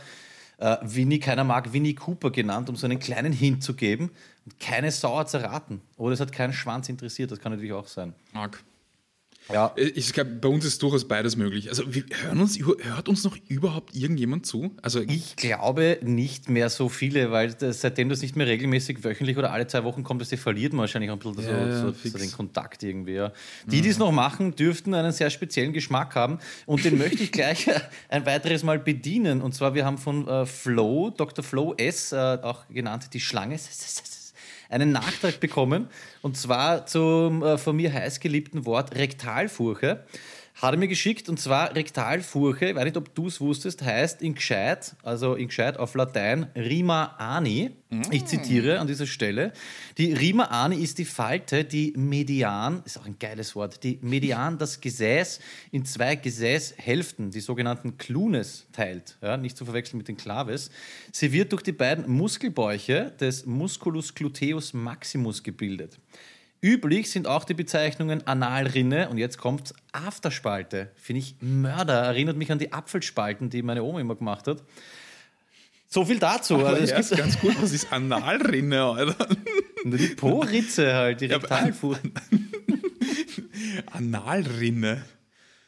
[0.57, 4.11] äh, Winnie, keiner mag Winnie Cooper genannt, um so einen kleinen Hint zu geben.
[4.59, 5.81] Keine Sau hat erraten.
[5.97, 8.13] Oder es hat keinen Schwanz interessiert, das kann natürlich auch sein.
[8.33, 8.61] Arg.
[9.51, 11.69] Ja, Ich glaube, bei uns ist durchaus beides möglich.
[11.69, 14.71] Also wir hören uns, hört uns noch überhaupt irgendjemand zu?
[14.81, 19.37] Also Ich glaube nicht mehr so viele, weil das, seitdem das nicht mehr regelmäßig wöchentlich
[19.37, 21.91] oder alle zwei Wochen kommt, das verliert man wahrscheinlich auch ein bisschen Ja, ja, so,
[21.91, 23.13] so, so den Kontakt irgendwie.
[23.13, 23.33] Ja.
[23.65, 27.31] Die, die es noch machen, dürften einen sehr speziellen Geschmack haben und den möchte ich
[27.31, 27.67] gleich
[28.09, 29.41] ein weiteres Mal bedienen.
[29.41, 31.43] Und zwar, wir haben von äh, Flo, Dr.
[31.43, 33.57] Flo S, äh, auch genannt die Schlange,
[34.69, 35.87] einen Nachtrag bekommen
[36.21, 40.05] und zwar zum äh, von mir heißgeliebten Wort Rektalfurche.
[40.61, 44.21] Hat er mir geschickt und zwar Rektalfurche, ich weiß nicht, ob du es wusstest, heißt
[44.21, 47.71] in gescheit, also in gescheit auf Latein Rima ani.
[48.11, 49.53] Ich zitiere an dieser Stelle.
[49.97, 54.57] Die Rima ani ist die Falte, die median, ist auch ein geiles Wort, die median
[54.57, 55.39] das Gesäß
[55.71, 59.17] in zwei Gesäßhälften, die sogenannten Clunes, teilt.
[59.21, 60.71] Ja, nicht zu verwechseln mit den Claves.
[61.13, 65.99] Sie wird durch die beiden Muskelbäuche des Musculus gluteus maximus gebildet.
[66.61, 70.91] Üblich sind auch die Bezeichnungen Analrinne und jetzt kommt Afterspalte.
[70.95, 71.93] Finde ich Mörder.
[72.03, 74.61] Erinnert mich an die Apfelspalten, die meine Oma immer gemacht hat.
[75.87, 76.57] So viel dazu.
[76.65, 79.27] Also es gibt ganz gut, was ist Analrinne, Alter?
[79.85, 82.01] die Po-Ritze halt, die aber- Rektalfurche.
[83.91, 85.03] Analrinne.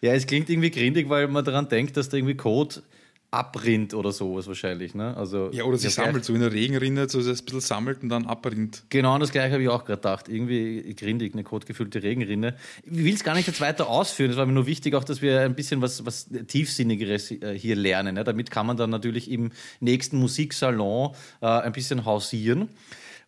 [0.01, 2.83] Ja, es klingt irgendwie grindig, weil man daran denkt, dass da irgendwie Kot
[3.31, 4.93] abrinnt oder sowas wahrscheinlich.
[4.93, 5.15] Ne?
[5.15, 8.03] Also, Ja, oder sich sammelt, so in der Regenrinne, so dass es ein bisschen sammelt
[8.03, 8.83] und dann abrinnt.
[8.89, 10.27] Genau das gleiche habe ich auch gerade gedacht.
[10.27, 12.57] Irgendwie grindig, eine kotgefüllte Regenrinne.
[12.83, 14.31] Ich will es gar nicht jetzt weiter ausführen.
[14.31, 17.77] Es war mir nur wichtig, auch, dass wir ein bisschen was, was Tiefsinnigeres äh, hier
[17.77, 18.15] lernen.
[18.15, 18.25] Ne?
[18.25, 22.67] Damit kann man dann natürlich im nächsten Musiksalon äh, ein bisschen hausieren.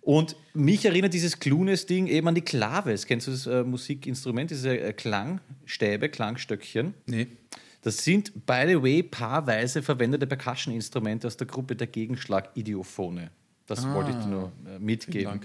[0.01, 3.05] Und mich erinnert dieses Clunes-Ding eben an die Claves.
[3.05, 6.93] Kennst du das äh, Musikinstrument, diese äh, Klangstäbe, Klangstöckchen?
[7.05, 7.27] Nee.
[7.83, 13.29] Das sind, by the way, paarweise verwendete Percussion-Instrumente aus der Gruppe der Gegenschlag-Idiophone.
[13.67, 15.41] Das wollte ich dir nur äh, mitgeben.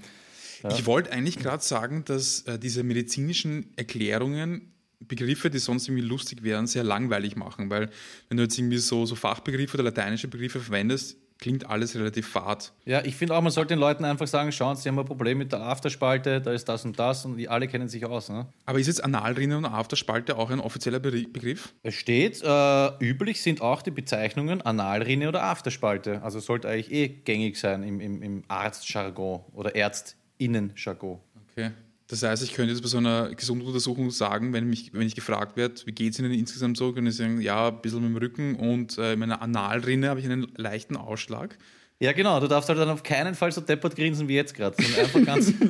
[0.61, 0.73] Dank.
[0.73, 6.43] Ich wollte eigentlich gerade sagen, dass äh, diese medizinischen Erklärungen Begriffe, die sonst irgendwie lustig
[6.43, 7.89] wären, sehr langweilig machen, weil
[8.27, 12.73] wenn du jetzt irgendwie so, so Fachbegriffe oder lateinische Begriffe verwendest, klingt alles relativ fad.
[12.85, 15.37] Ja, ich finde auch, man sollte den Leuten einfach sagen, schauen Sie, haben ein Problem
[15.37, 18.29] mit der Afterspalte, da ist das und das und die alle kennen sich aus.
[18.29, 18.47] Ne?
[18.65, 21.73] Aber ist jetzt Analrinne und Afterspalte auch ein offizieller Be Begriff?
[21.81, 26.21] Es steht, äh, üblich sind auch die Bezeichnungen Analrinne oder Afterspalte.
[26.21, 31.19] Also sollte eigentlich eh gängig sein im, im, im Arztjargon oder Ärztinnenjargon.
[31.51, 31.71] Okay.
[32.09, 35.55] Das heißt, ich könnte jetzt bei so einer Gesundheitsuntersuchung sagen, wenn, mich, wenn ich gefragt
[35.57, 38.17] werde, wie geht es Ihnen insgesamt so, könnte ich sagen, ja, ein bisschen mit dem
[38.17, 41.57] Rücken und äh, in meiner Analrinne habe ich einen leichten Ausschlag.
[41.99, 42.39] Ja, genau.
[42.39, 44.75] Du darfst halt dann auf keinen Fall so deppert grinsen wie jetzt gerade.
[44.99, 45.53] Einfach ganz.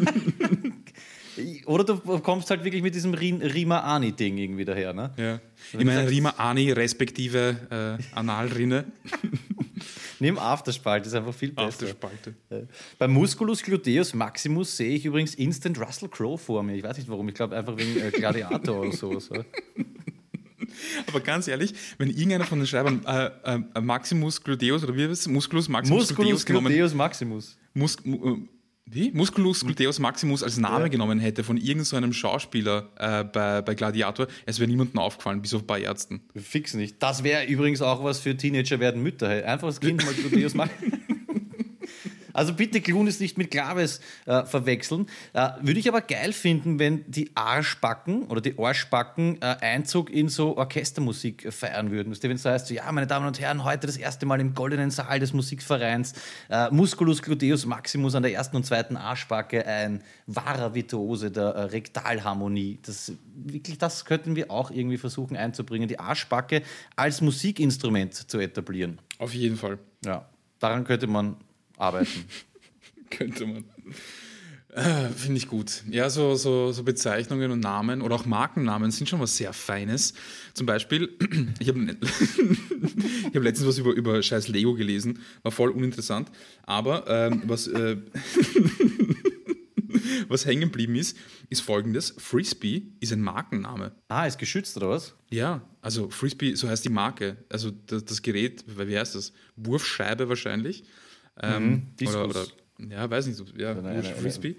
[1.66, 4.94] Oder du kommst halt wirklich mit diesem Rin- Rima-Ani-Ding irgendwie daher.
[4.94, 5.12] Ne?
[5.18, 5.40] Ja.
[5.80, 8.86] In meiner Rima Ani respektive äh, Analrinne.
[10.20, 11.68] Nimm Afterspalt, das ist einfach viel besser.
[11.68, 12.36] Afterspalte.
[12.98, 16.76] Beim Musculus gluteus maximus sehe ich übrigens Instant Russell Crowe vor mir.
[16.76, 17.28] Ich weiß nicht warum.
[17.30, 19.32] Ich glaube einfach wegen äh, Gladiator oder sowas.
[19.32, 19.46] oder?
[21.08, 25.12] Aber ganz ehrlich, wenn irgendeiner von den Schreibern äh, äh, Maximus Gluteus oder wie heißt
[25.22, 25.28] es?
[25.28, 27.58] Musculus Maximus Musculus genommen gluteus maximus.
[27.74, 28.38] Mus mu- äh,
[28.92, 29.12] wie?
[29.12, 33.76] Musculus Gluteus Maximus als Name genommen hätte von irgendeinem so einem Schauspieler äh, bei, bei
[33.76, 36.22] Gladiator, es wäre niemandem aufgefallen, bis auf ein paar Ärzten.
[36.36, 37.02] Fix nicht.
[37.02, 39.30] Das wäre übrigens auch was für Teenager werden Mütter.
[39.30, 39.44] Hey.
[39.44, 40.99] Einfach das Kind mal gluteus machen.
[42.34, 45.08] Also bitte Clunes nicht mit Claves äh, verwechseln.
[45.34, 50.30] Äh, Würde ich aber geil finden, wenn die Arschbacken oder die Arschbacken äh, Einzug in
[50.30, 52.16] so Orchestermusik äh, feiern würden.
[52.22, 54.54] Wenn es so heißt, so, ja, meine Damen und Herren, heute das erste Mal im
[54.54, 56.14] goldenen Saal des Musikvereins
[56.50, 61.62] äh, Musculus gluteus maximus an der ersten und zweiten Arschbacke ein wahrer Virtuose der äh,
[61.64, 62.80] Rektalharmonie.
[62.84, 66.62] Das, wirklich, das könnten wir auch irgendwie versuchen einzubringen, die Arschbacke
[66.96, 69.00] als Musikinstrument zu etablieren.
[69.18, 69.80] Auf jeden Fall.
[70.06, 70.26] Ja,
[70.60, 71.38] daran könnte man
[71.80, 72.26] arbeiten.
[73.10, 73.66] Könnte man.
[75.16, 75.84] Finde ich gut.
[75.90, 80.14] Ja, so, so, so Bezeichnungen und Namen oder auch Markennamen sind schon was sehr Feines.
[80.54, 81.10] Zum Beispiel,
[81.60, 81.80] ich habe
[83.30, 86.30] ich hab letztens was über, über scheiß Lego gelesen, war voll uninteressant,
[86.68, 87.98] aber ähm, was, äh,
[90.28, 91.18] was hängen geblieben ist,
[91.50, 92.14] ist folgendes.
[92.20, 93.94] Frisbee ist ein Markenname.
[94.08, 95.16] Ah, ist geschützt oder was?
[95.32, 97.38] Ja, also Frisbee, so heißt die Marke.
[97.50, 99.34] Also das, das Gerät, wie heißt das?
[99.56, 100.84] Wurfscheibe wahrscheinlich.
[101.42, 102.16] Ähm, Diskus.
[102.16, 102.42] oder,
[102.80, 104.56] oder, ja, weiß nicht, so, ja, Wurf- eine- Frisbee.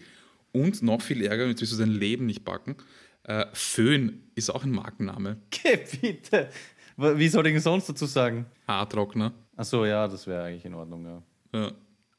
[0.52, 2.76] Und noch viel ärger, jetzt wirst du dein Leben nicht backen.
[3.22, 5.36] Äh, Föhn ist auch ein Markenname.
[5.50, 6.48] Geh bitte.
[6.96, 8.46] Wie soll ich denn sonst dazu sagen?
[8.66, 9.32] Haartrockner.
[9.56, 11.22] Achso, ja, das wäre eigentlich in Ordnung, ja.
[11.54, 11.72] Ja.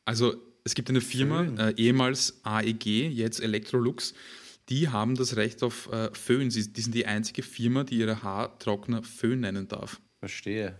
[0.05, 4.13] Also es gibt eine Firma, äh, ehemals AEG, jetzt Electrolux,
[4.69, 6.49] die haben das Recht auf äh, Föhn.
[6.51, 9.99] Sie, die sind die einzige Firma, die ihre Haartrockner Föhn nennen darf.
[10.19, 10.77] Verstehe.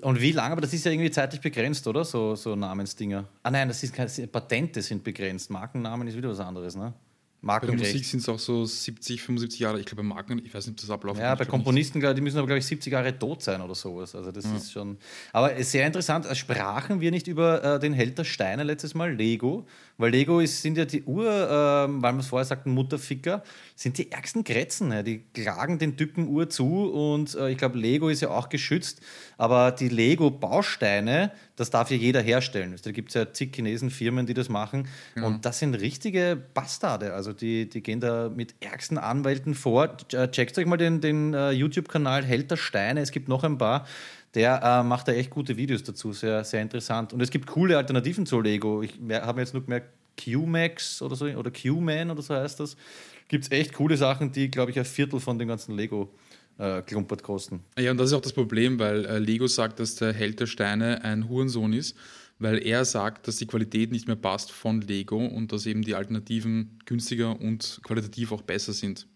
[0.00, 0.52] Und wie lange?
[0.52, 2.04] Aber das ist ja irgendwie zeitlich begrenzt, oder?
[2.04, 3.26] So, so Namensdinger.
[3.42, 5.50] Ah nein, das ist keine, Patente sind begrenzt.
[5.50, 6.94] Markennamen ist wieder was anderes, ne?
[7.44, 9.80] Bei der Musik sind es auch so 70, 75 Jahre.
[9.80, 11.50] Ich glaube, bei Marken, ich weiß nicht, ob das ablaufen Ja, bei nicht.
[11.50, 14.14] Komponisten, ich, die müssen aber, glaube ich, 70 Jahre tot sein oder sowas.
[14.14, 14.96] Also das ist schon.
[15.32, 19.66] Aber sehr interessant, sprachen wir nicht über äh, den Held der Steine letztes Mal, Lego.
[20.02, 23.44] Weil Lego ist, sind ja die Ur, ähm, weil wir es vorher sagten, Mutterficker,
[23.76, 24.88] sind die ärgsten Grätzen.
[24.88, 25.04] Ne?
[25.04, 29.00] Die klagen den Typen Ur zu und äh, ich glaube, Lego ist ja auch geschützt.
[29.38, 32.74] Aber die Lego-Bausteine, das darf ja jeder herstellen.
[32.82, 34.88] Da gibt es ja zig Chinesen-Firmen, die das machen.
[35.14, 37.14] Und das sind richtige Bastarde.
[37.14, 39.96] Also die, die gehen da mit ärgsten Anwälten vor.
[40.12, 43.00] Äh, Checkt euch mal den, den äh, YouTube-Kanal Held der Steine.
[43.00, 43.86] Es gibt noch ein paar.
[44.34, 46.12] Der äh, macht da echt gute Videos dazu.
[46.12, 47.12] Sehr, sehr interessant.
[47.12, 48.82] Und es gibt coole Alternativen zu Lego.
[48.82, 49.90] Ich habe jetzt nur gemerkt,
[50.22, 52.76] Q-Max oder so, oder Q-Man oder so heißt das.
[53.28, 56.12] Gibt es echt coole Sachen, die, glaube ich, ein Viertel von dem ganzen Lego
[56.58, 57.64] äh, klumpert kosten.
[57.78, 60.46] Ja, und das ist auch das Problem, weil äh, Lego sagt, dass der Held der
[60.46, 61.96] Steine ein Hurensohn ist,
[62.38, 65.94] weil er sagt, dass die Qualität nicht mehr passt von Lego und dass eben die
[65.94, 69.06] Alternativen günstiger und qualitativ auch besser sind.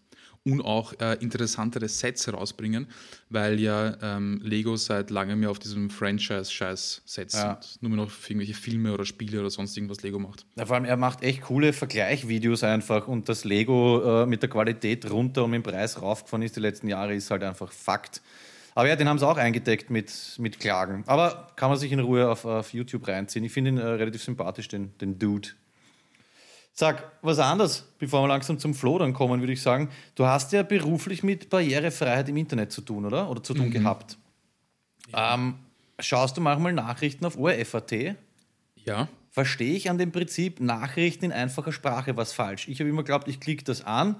[0.47, 2.87] Und auch äh, interessantere Sets herausbringen,
[3.29, 7.53] weil ja ähm, Lego seit langem ja auf diesem Franchise-Scheiß setzt Ja.
[7.53, 10.45] und nur mehr noch für irgendwelche Filme oder Spiele oder sonst irgendwas Lego macht.
[10.55, 14.49] Ja, vor allem, er macht echt coole Vergleichvideos einfach und das Lego äh, mit der
[14.49, 18.21] Qualität runter und mit dem Preis raufgefahren ist die letzten Jahre, ist halt einfach Fakt.
[18.73, 21.03] Aber ja, den haben sie auch eingedeckt mit, mit Klagen.
[21.07, 23.43] Aber kann man sich in Ruhe auf, auf YouTube reinziehen.
[23.43, 25.49] Ich finde ihn äh, relativ sympathisch, den, den Dude.
[26.79, 29.89] Sag, was anderes, bevor wir langsam zum Flo dann kommen, würde ich sagen.
[30.13, 33.31] Du hast ja beruflich mit Barrierefreiheit im Internet zu tun, oder?
[33.31, 34.15] Oder zu tun gehabt.
[35.11, 35.55] Ähm,
[35.97, 38.15] schaust du manchmal Nachrichten auf ORF.at?
[38.85, 42.67] Ja, verstehe ich an dem Prinzip Nachrichten in einfacher Sprache was falsch.
[42.67, 44.15] Ich habe immer geglaubt, ich klicke das an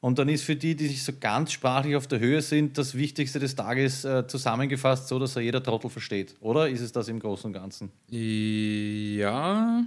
[0.00, 2.96] und dann ist für die, die sich so ganz sprachlich auf der Höhe sind, das
[2.96, 6.34] Wichtigste des Tages äh, zusammengefasst, so dass er jeder Trottel versteht.
[6.40, 7.92] Oder ist es das im Großen und Ganzen?
[8.08, 9.84] Ja.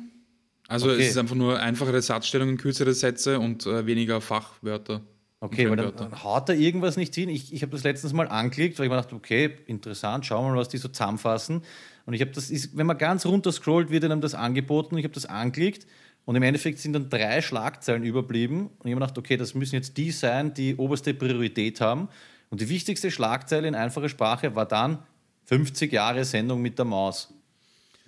[0.67, 1.01] Also Okay.
[1.01, 5.01] es ist einfach nur einfachere Satzstellungen, kürzere Sätze und äh, weniger Fachwörter.
[5.39, 7.27] Okay, weil dann dann haut da irgendwas nicht hin.
[7.27, 10.51] Ich, ich habe das letztens mal angeklickt, weil ich mir dachte, okay, interessant, schauen wir
[10.51, 11.63] mal, was die so zusammenfassen.
[12.05, 14.97] Und ich habe das, ist, wenn man ganz runter scrollt, wird einem das angeboten.
[14.97, 15.85] Ich habe das angeklickt
[16.23, 18.67] und im Endeffekt sind dann drei Schlagzeilen überblieben.
[18.67, 22.07] Und ich habe mir gedacht, okay, das müssen jetzt die sein, die oberste Priorität haben.
[22.49, 24.99] Und die wichtigste Schlagzeile in einfacher Sprache war dann
[25.45, 27.33] 50 Jahre Sendung mit der Maus.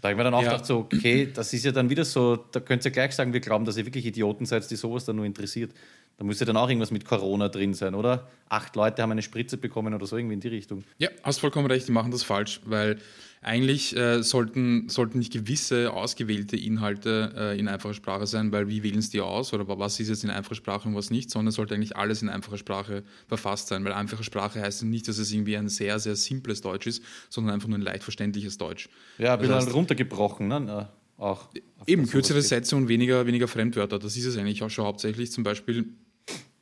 [0.05, 0.51] Da habe ich mir dann auch Ja.
[0.51, 3.39] gedacht, so, okay, das ist ja dann wieder so, da könnt ihr gleich sagen, wir
[3.39, 5.71] glauben, dass ihr wirklich Idioten seid, die sowas dann nur interessiert.
[6.17, 8.27] Da müsste dann auch irgendwas mit Corona drin sein, oder?
[8.47, 10.83] Acht Leute haben eine Spritze bekommen oder so, irgendwie in die Richtung.
[10.97, 12.99] Ja, hast vollkommen recht, die machen das falsch, weil
[13.41, 18.81] eigentlich äh, sollten, sollten nicht gewisse ausgewählte Inhalte äh, in einfacher Sprache sein, weil wie
[18.81, 21.51] wählen es die aus oder was ist jetzt in einfacher Sprache und was nicht, sondern
[21.51, 25.31] sollte eigentlich alles in einfacher Sprache verfasst sein, weil einfache Sprache heißt nicht, dass es
[25.33, 28.87] irgendwie ein sehr, sehr simples Deutsch ist, sondern einfach nur ein leicht verständlich Deutsch.
[29.17, 30.89] Ja, ein bisschen Das heißt- runtergebrochen, ne?
[31.17, 31.49] Auch.
[31.87, 32.41] Eben, kürzere.
[32.41, 33.99] Sätze und weniger, weniger Fremdwörter.
[33.99, 35.31] Das ist es eigentlich auch schon hauptsächlich.
[35.31, 35.85] Zum Beispiel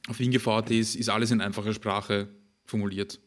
[0.07, 2.27] auf InGVT ist, ist alles in einfacher Sprache
[2.65, 3.19] formuliert.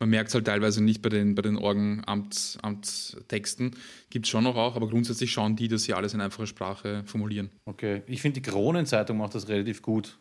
[0.00, 3.74] Man merkt es halt teilweise nicht bei den, bei den Orgenamtstexten.
[4.10, 7.02] Gibt es schon noch auch, aber grundsätzlich schauen die, dass sie alles in einfacher Sprache
[7.04, 7.50] formulieren.
[7.64, 10.16] Okay, ich finde, die Kronenzeitung macht das relativ gut.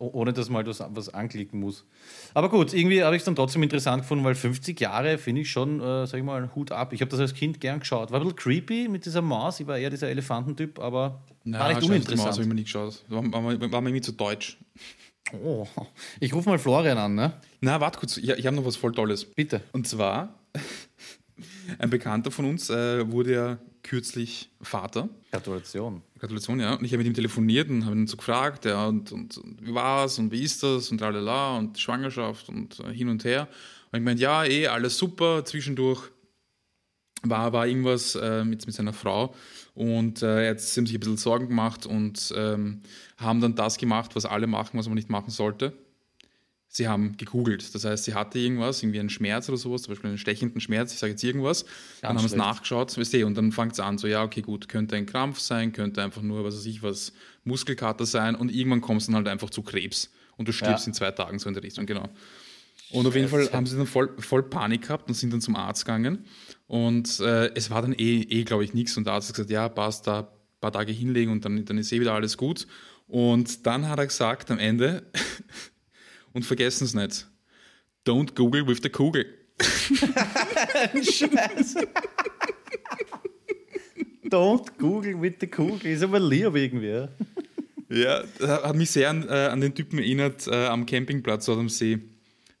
[0.00, 1.86] Ohne dass man halt was, was anklicken muss.
[2.34, 5.50] Aber gut, irgendwie habe ich es dann trotzdem interessant gefunden, weil 50 Jahre finde ich
[5.50, 6.92] schon, äh, sag ich mal, Hut ab.
[6.92, 8.10] Ich habe das als Kind gern geschaut.
[8.10, 9.60] War ein bisschen creepy mit dieser Maus.
[9.60, 12.48] Ich war eher dieser Elefantentyp, aber war nicht Scheiß, die Maus habe ich uninteressant.
[12.48, 13.04] mir nie geschaut.
[13.08, 14.58] War, war, mir- war mir irgendwie zu deutsch.
[15.32, 15.66] Oh,
[16.20, 17.32] ich rufe mal Florian an, ne?
[17.60, 19.24] Na, warte kurz, ich, ich habe noch was voll Tolles.
[19.24, 19.62] Bitte.
[19.72, 20.38] Und zwar,
[21.78, 25.08] ein Bekannter von uns äh, wurde ja kürzlich Vater.
[25.30, 26.02] Gratulation.
[26.18, 26.74] Gratulation, ja.
[26.74, 29.66] Und ich habe mit ihm telefoniert und habe ihn so gefragt, ja, und, und, und
[29.66, 33.48] wie war's und wie ist das und tralala und Schwangerschaft und äh, hin und her.
[33.92, 35.44] Und ich meinte, ja, eh, alles super.
[35.44, 36.02] Zwischendurch
[37.22, 39.34] war, war irgendwas äh, mit, mit seiner Frau
[39.74, 42.82] und äh, jetzt haben sich ein bisschen Sorgen gemacht und ähm,
[43.16, 45.72] haben dann das gemacht, was alle machen, was man nicht machen sollte.
[46.68, 47.72] Sie haben gegoogelt.
[47.72, 50.92] Das heißt, sie hatte irgendwas, irgendwie einen Schmerz oder sowas, zum Beispiel einen stechenden Schmerz,
[50.92, 51.64] ich sage jetzt irgendwas.
[52.00, 54.42] dann haben sie es nachgeschaut, weißt du, und dann fängt es an, so, ja, okay,
[54.42, 57.12] gut, könnte ein Krampf sein, könnte einfach nur, was weiß ich, was,
[57.44, 60.90] Muskelkater sein und irgendwann kommst du dann halt einfach zu Krebs und du stirbst Ja.
[60.90, 62.08] in zwei Tagen so in der Richtung, genau.
[62.94, 65.56] Und auf jeden Fall haben sie dann voll, voll Panik gehabt und sind dann zum
[65.56, 66.24] Arzt gegangen.
[66.66, 68.96] Und äh, es war dann eh, eh glaube ich, nichts.
[68.96, 70.26] Und der Arzt hat gesagt, ja, passt da ein
[70.60, 72.66] paar Tage hinlegen und dann, dann ist eh wieder alles gut.
[73.08, 75.10] Und dann hat er gesagt am Ende,
[76.32, 77.26] und vergessen es nicht,
[78.06, 79.26] don't Google with the Kugel.
[80.94, 81.88] Scheiße.
[84.24, 85.92] Don't Google mit der Kugel.
[85.92, 87.08] Ist aber lieb irgendwie.
[87.90, 91.68] Ja, hat mich sehr an, äh, an den Typen erinnert äh, am Campingplatz dort am
[91.68, 92.00] See.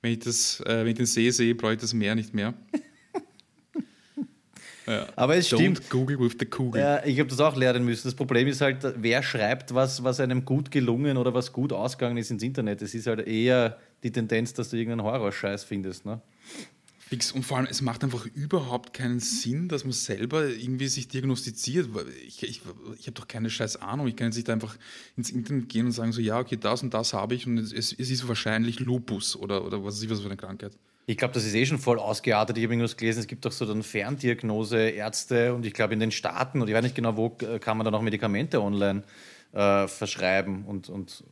[0.04, 2.52] Wenn ich, das, äh, wenn ich den See sehe, brauche ich das Meer nicht mehr.
[5.16, 5.88] Aber es Don't stimmt.
[5.88, 6.78] Google with the Kugel.
[6.78, 8.06] Ja, ich habe das auch lernen müssen.
[8.06, 12.18] Das Problem ist halt, wer schreibt, was, was einem gut gelungen oder was gut ausgegangen
[12.18, 12.82] ist ins Internet.
[12.82, 16.04] Es ist halt eher die Tendenz, dass du irgendeinen Horrorscheiß findest.
[16.04, 16.20] Ne?
[17.08, 17.32] Fix.
[17.32, 21.88] Und vor allem, es macht einfach überhaupt keinen Sinn, dass man selber irgendwie sich diagnostiziert.
[22.26, 22.62] Ich, ich,
[22.98, 24.06] ich habe doch keine scheiß Ahnung.
[24.06, 24.76] Ich kann jetzt nicht einfach
[25.16, 27.72] ins Internet gehen und sagen, so, ja, okay, das und das habe ich und es,
[27.72, 30.72] es ist wahrscheinlich Lupus oder, oder was ich, was für eine Krankheit.
[31.06, 32.56] Ich glaube, das ist eh schon voll ausgeartet.
[32.56, 36.00] Ich habe irgendwas gelesen, es gibt doch so dann Ferndiagnose, Ärzte und ich glaube in
[36.00, 39.02] den Staaten und ich weiß nicht genau, wo äh, kann man dann auch Medikamente online
[39.52, 41.22] äh, verschreiben und, und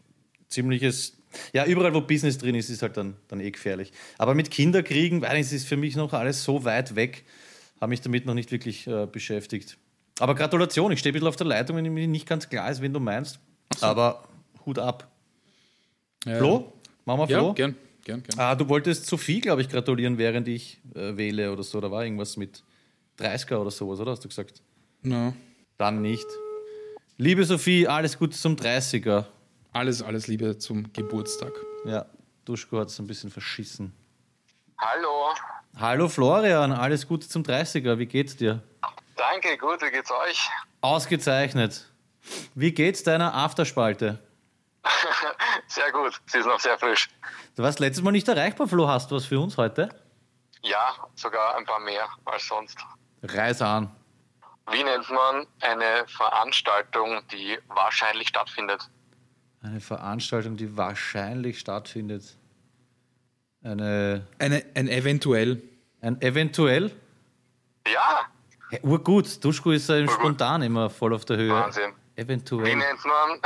[0.48, 1.16] ziemliches,
[1.52, 3.92] ja, überall wo Business drin ist, ist halt dann, dann eh gefährlich.
[4.18, 7.24] Aber mit Kinderkriegen, nicht, es ist für mich noch alles so weit weg,
[7.80, 9.76] habe mich damit noch nicht wirklich äh, beschäftigt.
[10.18, 12.80] Aber Gratulation, ich stehe ein bisschen auf der Leitung, wenn mir nicht ganz klar ist,
[12.82, 13.38] wen du meinst.
[13.80, 14.28] Aber
[14.66, 15.10] Hut ab.
[16.24, 16.72] Ja, Flo?
[17.04, 17.54] Machen wir Ja, Flo?
[17.54, 17.74] gern,
[18.04, 18.38] gern, gern.
[18.38, 21.80] Ah, du wolltest Sophie, glaube ich, gratulieren, während ich äh, wähle oder so.
[21.80, 22.62] Da war irgendwas mit
[23.18, 24.12] 30er oder sowas, oder?
[24.12, 24.62] Hast du gesagt?
[25.02, 25.32] No.
[25.78, 26.26] Dann nicht.
[27.16, 29.26] Liebe Sophie, alles Gute zum 30er.
[29.72, 31.52] Alles, alles Liebe zum Geburtstag.
[31.84, 32.06] Ja,
[32.44, 33.94] Duschko hat es ein bisschen verschissen.
[34.78, 35.34] Hallo,
[35.78, 37.98] Hallo Florian, alles Gute zum 30er.
[37.98, 38.62] Wie geht's dir?
[39.16, 40.50] danke, gut, wie geht's euch?
[40.82, 41.86] Ausgezeichnet.
[42.54, 44.18] Wie geht's deiner Afterspalte?
[45.68, 47.08] Sehr gut, sie ist noch sehr frisch.
[47.56, 48.88] Du warst letztes Mal nicht erreichbar, Flo.
[48.88, 49.88] Hast du was für uns heute?
[50.62, 52.78] Ja, sogar ein paar mehr als sonst.
[53.22, 53.90] Reis an.
[54.70, 58.88] Wie nennt man eine Veranstaltung, die wahrscheinlich stattfindet?
[59.62, 62.36] Eine Veranstaltung, die wahrscheinlich stattfindet.
[63.62, 65.62] Eine, Eine, ein eventuell.
[66.00, 66.90] ein eventuell
[67.86, 68.26] Ja,
[68.70, 71.52] Hey, urgut, Duschko ist ja spontan immer voll auf der Höhe.
[71.52, 71.92] Wahnsinn.
[72.16, 73.38] Wie Eventuell nennt man,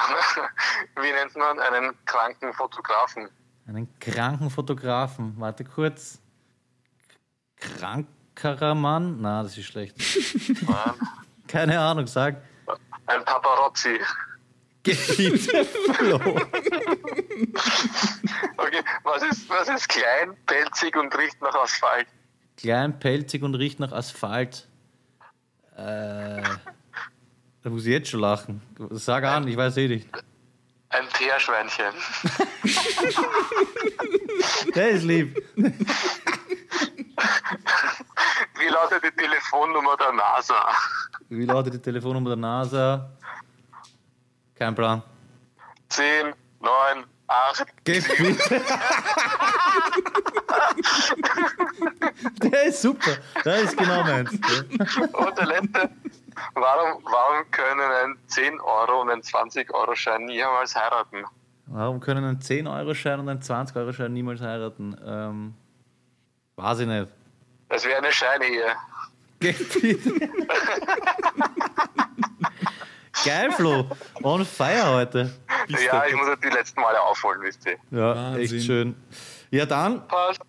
[1.02, 3.28] wie nennt man einen kranken Fotografen?
[3.66, 5.34] einen kranken Fotografen.
[5.38, 6.20] Warte kurz.
[7.56, 9.20] Krankerer Mann?
[9.20, 9.96] Na, das ist schlecht.
[11.48, 12.36] Keine Ahnung, sag.
[13.06, 13.98] Ein Paparazzi.
[14.86, 16.16] Gebiete Flo.
[18.56, 22.06] Okay, was ist, was ist klein, pelzig und riecht nach Asphalt?
[22.56, 24.68] Klein, pelzig und riecht nach Asphalt.
[25.76, 26.42] Äh,
[27.62, 28.62] da muss ich jetzt schon lachen.
[28.90, 30.08] Sag an, ich weiß eh nicht.
[30.90, 31.92] Ein Teerschweinchen.
[34.74, 35.42] Der ist lieb.
[38.58, 40.68] Wie lautet die Telefonnummer der NASA?
[41.28, 43.10] Wie lautet die Telefonnummer der NASA?
[44.58, 45.02] Kein Plan.
[45.88, 47.84] 10, 9, 8.
[47.84, 48.60] Gebiete.
[52.42, 53.12] Der ist super.
[53.44, 54.32] Der ist genau meins.
[54.32, 55.90] Und der letzte.
[56.54, 61.24] Warum, warum können ein 10 Euro und ein 20 Euro Schein niemals heiraten?
[61.66, 64.96] Warum können ein 10-Euro-Schein und ein 20-Euro-Schein niemals heiraten?
[65.04, 65.54] Ähm,
[66.54, 67.08] weiß ich nicht.
[67.68, 68.76] Das wäre eine Scheinehe.
[73.24, 73.86] Geil, Flo.
[74.22, 75.32] On fire heute.
[75.68, 77.76] Ja, ich muss die letzten Male aufholen, wisst ihr.
[77.90, 78.56] Ja, Wahnsinn.
[78.58, 78.94] echt schön.
[79.50, 80.40] Ja, dann, Passt.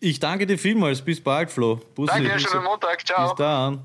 [0.00, 1.02] ich danke dir vielmals.
[1.02, 1.76] Bis bald, Flo.
[1.94, 2.12] Bussi.
[2.12, 3.06] Danke, schönen Montag.
[3.06, 3.28] Ciao.
[3.28, 3.84] Bis dann.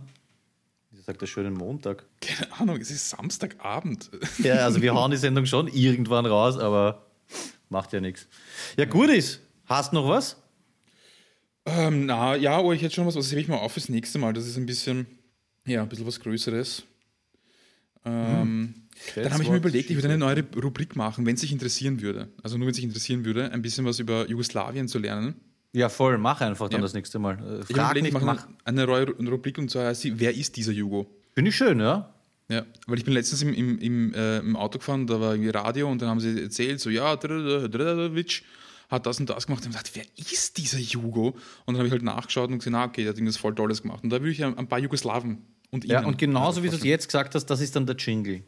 [0.91, 2.05] Wieso sagt er schönen Montag?
[2.21, 4.09] Keine Ahnung, es ist Samstagabend.
[4.39, 7.05] Ja, also wir hauen die Sendung schon irgendwann raus, aber
[7.69, 8.27] macht ja nichts.
[8.77, 9.41] Ja, gut ist.
[9.65, 10.37] Hast noch was?
[11.65, 14.17] Ähm, na, ja, oh, ich hätte schon was, was hebe ich mal auf fürs nächste
[14.17, 14.33] Mal.
[14.33, 15.05] Das ist ein bisschen,
[15.65, 16.83] ja, ein bisschen was Größeres.
[18.05, 18.73] Ähm,
[19.15, 22.01] dann habe ich mir überlegt, ich würde eine neue Rubrik machen, wenn es sich interessieren
[22.01, 22.29] würde.
[22.43, 25.35] Also nur, wenn es sich interessieren würde, ein bisschen was über Jugoslawien zu lernen.
[25.73, 26.17] Ja, voll.
[26.17, 26.83] Mach einfach dann Ja.
[26.83, 27.37] das nächste Mal.
[27.39, 28.47] Äh, Ich Frag nicht, ich mache mach.
[28.65, 31.09] eine neue Ru- Rubrik und zwar heißt sie, wer ist dieser Jugo?
[31.35, 32.13] Finde ich schön, ja.
[32.49, 35.51] Ja, weil ich bin letztens im, im, im, äh, im Auto gefahren, da war irgendwie
[35.51, 38.41] Radio und dann haben sie erzählt, so ja, Dradovic
[38.89, 39.63] hat das und das gemacht.
[39.63, 41.27] Und ich dachte, wer ist dieser Jugo?
[41.29, 41.35] Und
[41.67, 44.03] dann habe ich halt nachgeschaut und gesehen, ah, okay, der hat irgendwas voll Tolles gemacht.
[44.03, 45.37] Und da würde ich ein paar Jugoslawen
[45.71, 48.41] und Ja, und genauso wie du es jetzt gesagt hast, das ist dann der Jingle.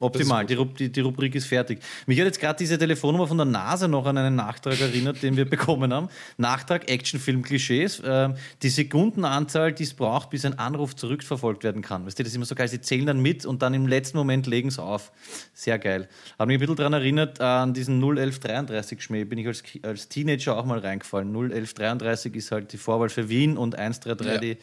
[0.00, 1.80] Optimal, die, die, die Rubrik ist fertig.
[2.06, 5.36] Mich hat jetzt gerade diese Telefonnummer von der NASA noch an einen Nachtrag erinnert, den
[5.36, 6.08] wir bekommen haben.
[6.36, 8.00] Nachtrag, Actionfilm-Klischees.
[8.06, 12.06] Ähm, die Sekundenanzahl, die es braucht, bis ein Anruf zurückverfolgt werden kann.
[12.06, 12.68] Weißt du, das ist immer so geil.
[12.68, 15.10] Sie zählen dann mit und dann im letzten Moment legen sie auf.
[15.52, 16.08] Sehr geil.
[16.38, 19.24] Hat mich ein bisschen daran erinnert, an diesen 01133 Schmäh.
[19.24, 21.34] Bin ich als, als Teenager auch mal reingefallen.
[21.34, 24.38] 01133 ist halt die Vorwahl für Wien und 133 Ja.
[24.38, 24.58] die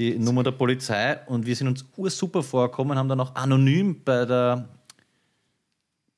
[0.00, 4.24] die Nummer der Polizei und wir sind uns ursuper vorgekommen, haben dann auch anonym bei
[4.24, 4.66] der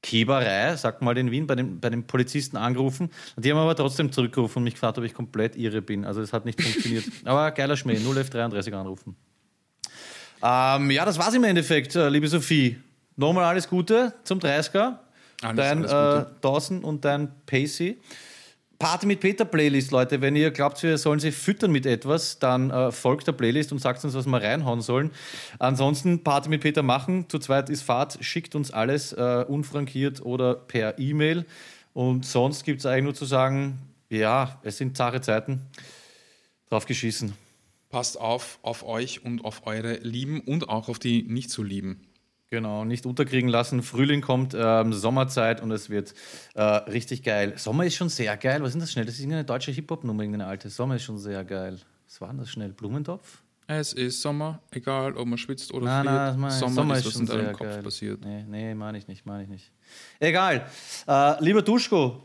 [0.02, 3.10] Keberei, sagt mal in Wien, bei den, bei den Polizisten angerufen.
[3.36, 6.04] Und die haben aber trotzdem zurückgerufen und mich gefragt, ob ich komplett irre bin.
[6.04, 7.04] Also es hat nicht funktioniert.
[7.24, 9.16] aber geiler Schmäh, 0F33 anrufen.
[10.42, 12.78] Ähm, ja, das war's im Endeffekt, äh, liebe Sophie.
[13.16, 14.98] Nochmal alles Gute zum 30er.
[15.42, 17.98] Alles- dein alles äh, Dawson und dein Pacey.
[18.82, 20.20] Party mit Peter Playlist, Leute.
[20.22, 23.78] Wenn ihr glaubt, wir sollen sie füttern mit etwas, dann äh, folgt der Playlist und
[23.78, 25.12] sagt uns, was wir reinhauen sollen.
[25.60, 27.26] Ansonsten Party mit Peter machen.
[27.28, 28.18] Zu zweit ist Fahrt.
[28.22, 31.46] Schickt uns alles äh, unfrankiert oder per E-Mail.
[31.92, 33.78] Und sonst gibt es eigentlich nur zu sagen,
[34.10, 35.60] ja, es sind zahre Zeiten.
[36.68, 37.34] Drauf geschissen.
[37.88, 42.00] Passt auf auf euch und auf eure Lieben und auch auf die nicht so lieben.
[42.52, 43.82] Genau, nicht unterkriegen lassen.
[43.82, 46.12] Frühling kommt, ähm, Sommerzeit und es wird
[46.54, 47.54] äh, richtig geil.
[47.56, 48.60] Sommer ist schon sehr geil.
[48.60, 49.06] Was ist denn das schnell?
[49.06, 50.68] Das ist irgendeine deutsche Hip-Hop-Nummer, irgendeine alte.
[50.68, 51.78] Sommer ist schon sehr geil.
[52.06, 52.68] Was war denn das schnell?
[52.74, 53.40] Blumentopf?
[53.68, 56.38] Es ist Sommer, egal ob man schwitzt oder Nein, friert.
[56.38, 56.50] nein.
[56.50, 57.82] Sommer, Sommer ist, was schon in deinem Kopf geil.
[57.82, 58.20] passiert.
[58.22, 59.72] Nee, nee, meine ich nicht, meine ich nicht.
[60.20, 60.66] Egal.
[61.08, 62.20] Äh, lieber Duschko,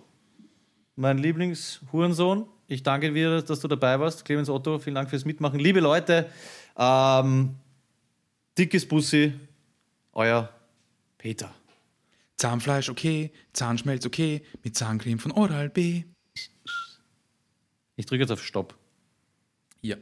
[0.98, 4.26] mein Lieblingshurensohn, ich danke dir, dass du dabei warst.
[4.26, 5.58] Clemens Otto, vielen Dank fürs Mitmachen.
[5.58, 6.30] Liebe Leute,
[6.78, 7.56] ähm,
[8.58, 9.34] dickes Bussi,
[10.18, 10.49] euer
[11.18, 11.53] Peter.
[12.36, 16.03] Zahnfleisch okay, Zahnschmelz okay, mit Zahncreme von Oral-B.
[17.95, 18.76] Ich drücke jetzt auf Stopp.
[19.82, 19.95] Ja.